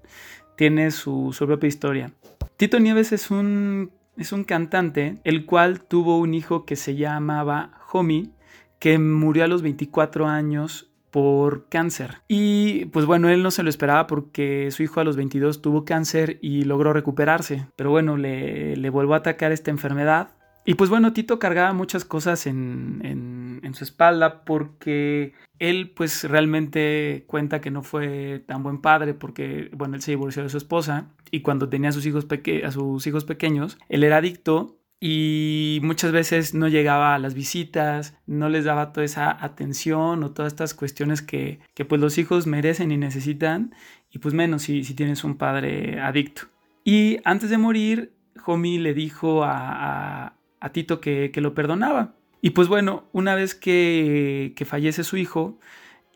tiene 0.57 0.91
su, 0.91 1.35
propia 1.39 1.69
historia. 1.69 2.13
Tito 2.57 2.81
Nieves 2.81 3.13
es 3.13 3.31
un, 3.31 3.93
es 4.17 4.33
un 4.33 4.45
cantante 4.45 5.19
el 5.25 5.47
cual 5.47 5.81
tuvo 5.81 6.19
un 6.19 6.35
hijo 6.35 6.65
que 6.65 6.77
se 6.77 6.97
llamaba 6.97 7.71
Homie, 7.93 8.31
que 8.79 8.99
murió 8.99 9.45
a 9.45 9.49
los 9.49 9.63
24 9.63 10.27
años 10.27 10.91
por 11.11 11.69
cáncer. 11.69 12.23
Y 12.29 12.87
pues 12.87 13.07
bueno, 13.07 13.29
él 13.29 13.43
no 13.43 13.51
se 13.51 13.63
lo 13.63 13.71
esperaba 13.71 14.07
porque 14.07 14.71
su 14.71 14.83
hijo 14.83 15.01
a 15.01 15.05
los 15.05 15.17
22 15.17 15.63
tuvo 15.63 15.85
cáncer 15.85 16.39
y 16.43 16.65
logró 16.65 16.93
recuperarse. 16.93 17.67
Pero 17.77 17.91
bueno, 17.91 18.17
le, 18.17 18.77
le 18.77 18.91
volvió 18.91 19.15
a 19.15 19.19
atacar 19.19 19.53
esta 19.53 19.71
enfermedad. 19.71 20.31
Y 20.69 20.75
pues 20.75 20.91
bueno, 20.91 21.15
Tito 21.15 21.39
cargaba 21.39 21.73
muchas 21.73 22.05
cosas 22.05 22.47
en, 22.47 23.01
en, 23.03 23.61
en, 23.63 23.73
su 23.73 23.85
espalda 23.85 24.45
porque 24.45 25.33
él 25.59 25.95
pues 25.97 26.25
realmente 26.25 27.25
cuenta 27.27 27.63
que 27.63 27.71
no 27.71 27.83
fue 27.83 28.45
tan 28.47 28.63
buen 28.63 28.83
padre 28.83 29.15
porque 29.15 29.71
bueno, 29.73 29.95
él 29.95 30.03
se 30.03 30.11
divorció 30.11 30.43
de 30.43 30.51
su 30.51 30.59
esposa 30.59 31.07
y 31.31 31.41
cuando 31.41 31.71
tenía 31.71 31.89
a 31.89 31.93
sus 31.93 32.05
hijos, 32.05 32.27
a 32.63 32.71
sus 32.71 33.07
hijos 33.07 33.25
pequeños, 33.25 33.79
él 33.89 34.05
era 34.05 34.19
adicto 34.19 34.77
y 35.01 35.81
muchas 35.83 36.13
veces 36.13 36.53
no 36.53 36.69
llegaba 36.69 37.15
a 37.15 37.19
las 37.19 37.33
visitas, 37.33 38.19
no 38.27 38.51
les 38.51 38.67
daba 38.67 38.93
toda 38.93 39.07
esa 39.07 39.43
atención 39.43 40.23
o 40.23 40.33
todas 40.33 40.53
estas 40.53 40.75
cuestiones 40.75 41.23
que, 41.23 41.61
que 41.73 41.87
pues 41.87 41.99
los 41.99 42.19
hijos 42.19 42.47
merecen 42.47 42.93
y 42.93 42.99
necesitan 42.99 43.75
y 44.11 44.19
pues 44.19 44.35
menos 44.35 44.65
si, 44.65 44.83
tienes 44.83 45.25
un 45.25 45.39
padre 45.39 45.99
adicto. 45.99 46.43
Y 46.85 47.21
antes 47.25 47.49
de 47.49 47.57
morir, 47.57 48.13
Homie 48.45 48.79
le 48.79 48.93
dijo 48.93 49.45
a, 49.45 50.35
a 50.61 50.71
Tito 50.71 51.01
que, 51.01 51.31
que, 51.33 51.41
lo 51.41 51.55
perdonaba. 51.55 52.15
Y 52.41 52.51
pues 52.51 52.69
bueno, 52.69 53.09
una 53.13 53.35
vez 53.35 53.55
que, 53.55 54.53
que 54.57 54.65
fallece 54.65 55.05
su 55.05 55.17
hijo, 55.17 55.59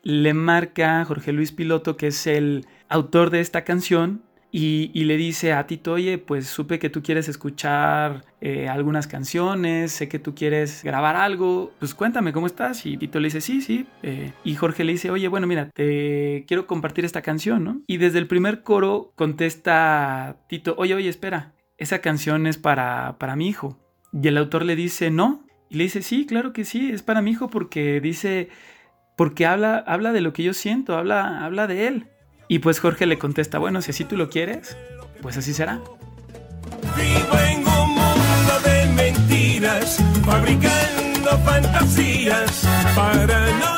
le 0.03 0.33
marca 0.33 1.03
Jorge 1.05 1.31
Luis 1.31 1.51
Piloto, 1.51 1.97
que 1.97 2.07
es 2.07 2.27
el 2.27 2.65
autor 2.89 3.29
de 3.29 3.39
esta 3.39 3.63
canción, 3.63 4.23
y, 4.55 4.91
y, 4.93 5.05
le 5.05 5.17
dice 5.17 5.51
a 5.51 5.65
Tito, 5.65 5.93
oye, 5.93 6.19
pues 6.19 6.45
supe 6.45 6.77
que 6.77 6.91
tú 6.91 7.01
quieres 7.01 7.27
escuchar 7.27 8.23
eh, 8.39 8.69
algunas 8.69 9.07
canciones, 9.07 9.91
sé 9.93 10.07
que 10.07 10.19
tú 10.19 10.35
quieres 10.35 10.83
grabar 10.83 11.15
algo, 11.15 11.71
pues 11.79 11.95
cuéntame 11.95 12.33
cómo 12.33 12.45
estás. 12.45 12.85
Y 12.85 12.97
Tito 12.97 13.19
le 13.19 13.29
dice, 13.29 13.41
sí, 13.41 13.63
sí. 13.63 13.87
Eh, 14.03 14.31
y 14.43 14.53
Jorge 14.53 14.83
le 14.83 14.91
dice, 14.91 15.09
oye, 15.09 15.27
bueno, 15.27 15.47
mira, 15.47 15.71
te 15.73 16.45
quiero 16.47 16.67
compartir 16.67 17.03
esta 17.03 17.23
canción, 17.23 17.63
¿no? 17.63 17.81
Y 17.87 17.97
desde 17.97 18.19
el 18.19 18.27
primer 18.27 18.61
coro 18.61 19.11
contesta 19.15 20.37
Tito, 20.47 20.75
oye, 20.77 20.93
oye, 20.93 21.09
espera, 21.09 21.55
esa 21.79 22.01
canción 22.01 22.45
es 22.45 22.59
para, 22.59 23.17
para 23.17 23.35
mi 23.35 23.47
hijo. 23.47 23.82
Y 24.13 24.27
el 24.27 24.37
autor 24.37 24.63
le 24.63 24.75
dice, 24.75 25.09
no. 25.09 25.43
Y 25.69 25.77
le 25.77 25.85
dice, 25.85 26.01
sí, 26.01 26.25
claro 26.25 26.53
que 26.53 26.65
sí, 26.65 26.91
es 26.91 27.01
para 27.01 27.21
mi 27.21 27.31
hijo 27.31 27.49
porque 27.49 27.99
dice, 27.99 28.49
porque 29.15 29.45
habla, 29.45 29.83
habla 29.87 30.11
de 30.11 30.21
lo 30.21 30.33
que 30.33 30.43
yo 30.43 30.53
siento, 30.53 30.97
habla, 30.97 31.43
habla 31.43 31.67
de 31.67 31.87
él. 31.87 32.07
Y 32.47 32.59
pues 32.59 32.79
Jorge 32.79 33.05
le 33.05 33.17
contesta, 33.17 33.57
bueno, 33.57 33.81
si 33.81 33.91
así 33.91 34.05
tú 34.05 34.15
lo 34.15 34.29
quieres, 34.29 34.77
pues 35.21 35.37
así 35.37 35.53
será. 35.53 35.81
Vivo 36.95 37.39
en 37.49 37.59
un 37.59 37.89
mundo 37.89 38.59
de 38.63 38.85
mentiras, 38.93 39.97
fabricando 40.23 41.29
fantasías 41.43 42.67
para 42.95 43.51
no 43.53 43.73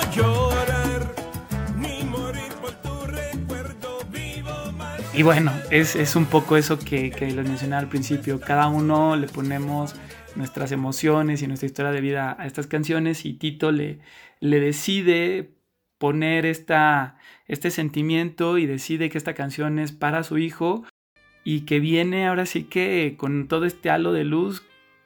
Y 5.17 5.23
bueno, 5.23 5.53
es, 5.71 5.95
es 5.95 6.17
un 6.17 6.25
poco 6.25 6.57
eso 6.57 6.77
que, 6.77 7.09
que 7.09 7.27
les 7.27 7.47
mencioné 7.47 7.77
al 7.77 7.87
principio. 7.87 8.41
Cada 8.41 8.67
uno 8.67 9.15
le 9.15 9.27
ponemos 9.27 9.95
nuestras 10.35 10.73
emociones 10.73 11.41
y 11.41 11.47
nuestra 11.47 11.67
historia 11.67 11.91
de 11.91 12.01
vida 12.01 12.35
a 12.37 12.45
estas 12.45 12.67
canciones 12.67 13.23
y 13.23 13.33
Tito 13.33 13.71
le, 13.71 13.99
le 14.41 14.59
decide 14.59 15.55
poner 15.97 16.45
esta, 16.45 17.17
este 17.47 17.71
sentimiento 17.71 18.57
y 18.57 18.65
decide 18.65 19.09
que 19.09 19.17
esta 19.17 19.33
canción 19.33 19.79
es 19.79 19.93
para 19.93 20.23
su 20.23 20.37
hijo 20.37 20.83
y 21.45 21.61
que 21.61 21.79
viene 21.79 22.27
ahora 22.27 22.45
sí 22.45 22.65
que 22.65 23.15
con 23.17 23.47
todo 23.47 23.63
este 23.63 23.89
halo 23.89 24.11
de 24.11 24.25
luz 24.25 24.63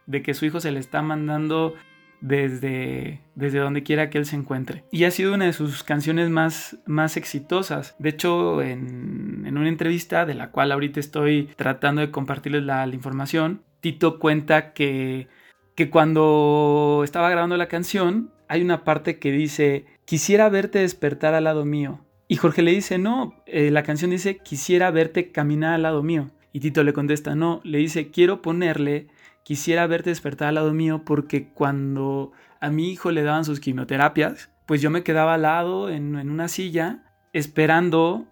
de 0.07 0.23
que 0.23 0.33
su 0.33 0.45
hijo 0.45 0.59
se 0.59 0.71
le 0.71 0.79
está 0.79 1.03
mandando 1.03 1.75
desde, 2.21 3.21
desde 3.35 3.59
donde 3.59 3.83
quiera 3.83 4.09
que 4.09 4.17
él 4.17 4.25
se 4.25 4.35
encuentre. 4.35 4.83
Y 4.91 5.03
ha 5.03 5.11
sido 5.11 5.33
una 5.33 5.45
de 5.45 5.53
sus 5.53 5.83
canciones 5.83 6.29
más, 6.29 6.77
más 6.85 7.17
exitosas. 7.17 7.95
De 7.99 8.09
hecho, 8.09 8.61
en, 8.61 9.45
en 9.45 9.57
una 9.57 9.69
entrevista 9.69 10.25
de 10.25 10.35
la 10.35 10.51
cual 10.51 10.71
ahorita 10.71 10.99
estoy 10.99 11.49
tratando 11.55 12.01
de 12.01 12.11
compartirles 12.11 12.63
la, 12.63 12.87
información, 12.87 13.61
Tito 13.81 14.19
cuenta 14.19 14.73
que, 14.73 15.27
que 15.75 15.89
cuando 15.89 17.01
estaba 17.03 17.29
grabando 17.29 17.55
la 17.57 17.67
canción, 17.67 18.31
hay 18.47 18.61
una 18.61 18.83
parte 18.83 19.19
que 19.19 19.31
dice, 19.31 19.85
quisiera 20.05 20.49
verte 20.49 20.79
despertar 20.79 21.33
al 21.33 21.45
lado 21.45 21.65
mío. 21.65 22.01
Y 22.27 22.35
Jorge 22.35 22.61
le 22.61 22.71
dice, 22.71 22.97
no, 22.97 23.33
eh, 23.45 23.71
la 23.71 23.83
canción 23.83 24.11
dice, 24.11 24.37
quisiera 24.37 24.91
verte 24.91 25.31
caminar 25.31 25.73
al 25.73 25.83
lado 25.83 26.03
mío. 26.03 26.29
Y 26.51 26.59
Tito 26.59 26.83
le 26.83 26.93
contesta, 26.93 27.35
no, 27.35 27.61
le 27.63 27.77
dice, 27.77 28.09
quiero 28.09 28.41
ponerle, 28.41 29.07
quisiera 29.49 29.87
verte 29.87 30.11
despertar 30.11 30.49
al 30.49 30.53
lado 30.53 30.75
mío 30.75 31.01
porque 31.03 31.47
cuando 31.47 32.33
a 32.61 32.69
mi 32.69 32.91
hijo 32.91 33.09
le 33.09 33.23
daban 33.23 33.45
sus 33.45 33.59
quimioterapias, 33.59 34.51
pues 34.67 34.79
yo 34.79 34.91
me 34.91 35.01
quedaba 35.01 35.33
al 35.33 35.41
lado 35.41 35.89
en, 35.89 36.15
una 36.15 36.47
silla 36.47 37.03
esperando, 37.33 38.27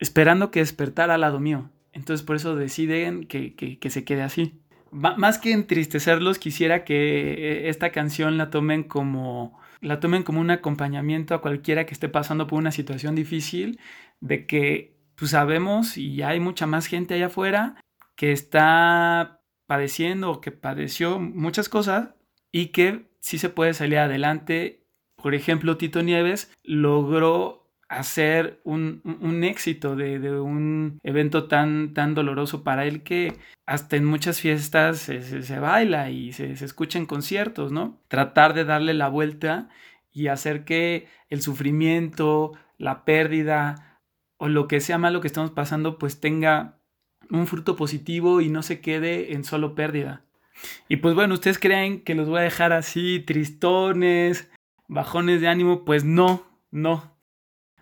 esperando 0.00 0.50
que 0.50 0.60
despertara 0.60 1.14
al 1.14 1.22
lado 1.22 1.40
mío. 1.40 1.70
Entonces 1.94 2.26
por 2.26 2.36
eso 2.36 2.56
deciden 2.56 3.24
que, 3.24 3.54
que 3.54 3.88
se 3.88 4.04
quede 4.04 4.20
así. 4.20 4.60
Más 4.90 5.38
que 5.38 5.52
entristecerlos, 5.52 6.38
quisiera 6.38 6.84
que 6.84 7.32
eh, 7.32 7.68
esta 7.70 7.90
canción 7.90 8.36
la 8.36 8.50
tomen 8.50 8.82
como 8.82 9.58
la 9.80 9.98
tomen 9.98 10.24
como 10.24 10.42
un 10.42 10.50
acompañamiento 10.50 11.34
a 11.34 11.40
cualquiera 11.40 11.86
que 11.86 11.94
esté 11.94 12.10
pasando 12.10 12.46
por 12.46 12.58
una 12.58 12.70
situación 12.70 13.14
difícil, 13.14 13.80
de 14.20 14.44
que 14.44 14.94
pues 15.14 15.30
sabemos 15.30 15.96
y 15.96 16.20
hay 16.20 16.38
mucha 16.38 16.66
más 16.66 16.84
gente 16.84 17.14
allá 17.14 17.28
afuera 17.28 17.76
que 18.14 18.32
está 18.32 19.39
padeciendo 19.70 20.32
o 20.32 20.40
que 20.40 20.50
padeció 20.50 21.20
muchas 21.20 21.68
cosas 21.68 22.08
y 22.50 22.70
que 22.72 23.06
sí 23.20 23.38
se 23.38 23.50
puede 23.50 23.72
salir 23.72 23.98
adelante. 23.98 24.82
Por 25.14 25.36
ejemplo, 25.36 25.76
Tito 25.76 26.02
Nieves 26.02 26.52
logró 26.64 27.70
hacer 27.88 28.60
un, 28.64 29.00
éxito 29.44 29.94
de, 29.94 30.40
un 30.40 30.98
evento 31.04 31.46
tan, 31.46 31.94
tan 31.94 32.16
doloroso 32.16 32.64
para 32.64 32.84
él 32.84 33.04
que 33.04 33.36
hasta 33.64 33.94
en 33.94 34.06
muchas 34.06 34.40
fiestas 34.40 34.98
se, 34.98 35.60
baila 35.60 36.10
y 36.10 36.32
se, 36.32 36.56
se 36.56 36.64
escucha 36.64 36.98
en 36.98 37.06
conciertos, 37.06 37.70
¿no? 37.70 38.02
Tratar 38.08 38.54
de 38.54 38.64
darle 38.64 38.92
la 38.92 39.08
vuelta 39.08 39.68
y 40.10 40.26
hacer 40.26 40.64
que 40.64 41.06
el 41.28 41.42
sufrimiento, 41.42 42.54
la 42.76 43.04
pérdida 43.04 44.00
o 44.36 44.48
lo 44.48 44.66
que 44.66 44.80
sea 44.80 44.98
malo 44.98 45.20
que 45.20 45.28
estamos 45.28 45.52
pasando 45.52 45.96
pues 45.96 46.18
tenga 46.18 46.79
un 47.30 47.46
fruto 47.46 47.76
positivo 47.76 48.40
y 48.40 48.48
no 48.48 48.62
se 48.62 48.80
quede 48.80 49.32
en 49.32 49.44
solo 49.44 49.74
pérdida. 49.74 50.24
Y 50.88 50.96
pues 50.96 51.14
bueno, 51.14 51.34
ustedes 51.34 51.58
creen 51.58 52.02
que 52.02 52.14
los 52.14 52.28
voy 52.28 52.40
a 52.40 52.42
dejar 52.42 52.72
así 52.72 53.20
tristones, 53.20 54.50
bajones 54.88 55.40
de 55.40 55.48
ánimo, 55.48 55.84
pues 55.84 56.04
no, 56.04 56.44
no, 56.70 57.16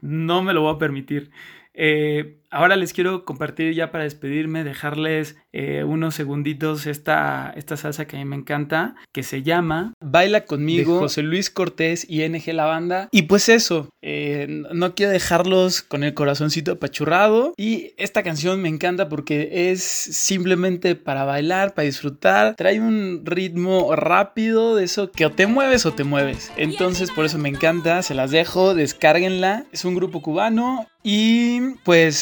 no 0.00 0.42
me 0.42 0.52
lo 0.52 0.62
voy 0.62 0.74
a 0.74 0.78
permitir. 0.78 1.30
Eh, 1.74 2.40
ahora 2.50 2.76
les 2.76 2.92
quiero 2.92 3.24
compartir 3.24 3.74
ya 3.74 3.90
para 3.90 4.04
despedirme, 4.04 4.64
dejarles 4.64 5.37
eh, 5.52 5.84
unos 5.84 6.14
segunditos 6.14 6.87
esta, 6.87 7.52
esta 7.56 7.76
salsa 7.76 8.06
que 8.06 8.16
a 8.16 8.18
mí 8.18 8.24
me 8.24 8.37
encanta, 8.37 8.94
que 9.12 9.22
se 9.22 9.42
llama 9.42 9.94
Baila 10.00 10.44
conmigo, 10.44 10.98
José 10.98 11.22
Luis 11.22 11.50
Cortés 11.50 12.06
y 12.08 12.26
NG 12.28 12.52
La 12.52 12.66
Banda. 12.66 13.08
Y 13.12 13.22
pues 13.22 13.48
eso, 13.48 13.90
eh, 14.02 14.46
no 14.72 14.94
quiero 14.94 15.12
dejarlos 15.12 15.82
con 15.82 16.04
el 16.04 16.14
corazoncito 16.14 16.72
apachurrado. 16.72 17.54
Y 17.56 17.92
esta 17.96 18.22
canción 18.22 18.61
me 18.62 18.68
encanta 18.68 19.08
porque 19.08 19.70
es 19.70 19.82
simplemente 19.82 20.94
para 20.94 21.24
bailar, 21.24 21.74
para 21.74 21.87
disfrutar. 21.87 22.54
Trae 22.56 22.80
un 22.80 23.22
ritmo 23.24 23.94
rápido 23.94 24.76
de 24.76 24.84
eso 24.84 25.11
que 25.11 25.26
o 25.26 25.32
te 25.32 25.46
mueves 25.46 25.87
o 25.87 25.92
te 25.92 26.04
mueves. 26.04 26.52
Entonces 26.56 27.11
por 27.11 27.24
eso 27.24 27.38
me 27.38 27.48
encanta, 27.48 28.02
se 28.02 28.14
las 28.14 28.30
dejo, 28.30 28.74
descárguenla. 28.74 29.66
Es 29.72 29.84
un 29.84 29.94
grupo 29.94 30.22
cubano 30.22 30.87
y 31.11 31.76
pues, 31.84 32.14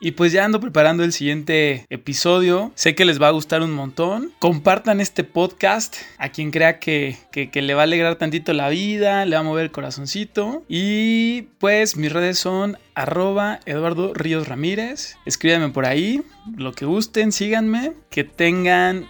y 0.00 0.12
pues 0.12 0.32
ya 0.32 0.44
ando 0.44 0.60
preparando 0.60 1.04
el 1.04 1.12
siguiente 1.12 1.86
episodio. 1.90 2.72
Sé 2.74 2.94
que 2.94 3.04
les 3.04 3.20
va 3.20 3.28
a 3.28 3.32
gustar 3.32 3.62
un 3.62 3.72
montón. 3.72 4.32
Compartan 4.38 5.00
este 5.00 5.24
podcast 5.24 5.96
a 6.18 6.30
quien 6.30 6.50
crea 6.50 6.78
que, 6.78 7.16
que, 7.30 7.62
le 7.62 7.74
va 7.74 7.82
a 7.82 7.84
alegrar 7.84 8.16
tantito 8.16 8.52
la 8.52 8.68
vida, 8.68 9.24
le 9.24 9.36
va 9.36 9.40
a 9.40 9.44
mover 9.44 9.64
el 9.64 9.70
corazoncito. 9.70 10.64
Y 10.68 11.42
pues 11.58 11.96
mis 11.96 12.12
redes 12.12 12.38
son 12.38 12.78
arroba 12.94 13.60
Eduardo 13.66 14.12
Ríos 14.14 14.48
Ramírez. 14.48 15.16
Escríbanme 15.26 15.70
por 15.70 15.86
ahí, 15.86 16.22
lo 16.56 16.72
que 16.72 16.86
gusten, 16.86 17.32
síganme. 17.32 17.92
Que 18.10 18.24
tengan 18.24 19.08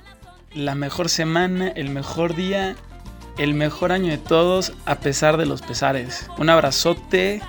la 0.55 0.75
mejor 0.75 1.09
semana, 1.09 1.69
el 1.69 1.91
mejor 1.91 2.35
día, 2.35 2.77
el 3.39 3.55
mejor 3.55 3.93
año 3.93 4.11
de 4.11 4.19
todos, 4.19 4.73
a 4.85 4.97
pesar 4.97 5.37
de 5.37 5.47
los 5.47 5.63
pesares. 5.63 6.29
Un 6.39 6.51
abrazote, 6.51 7.41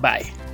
bye. 0.00 0.47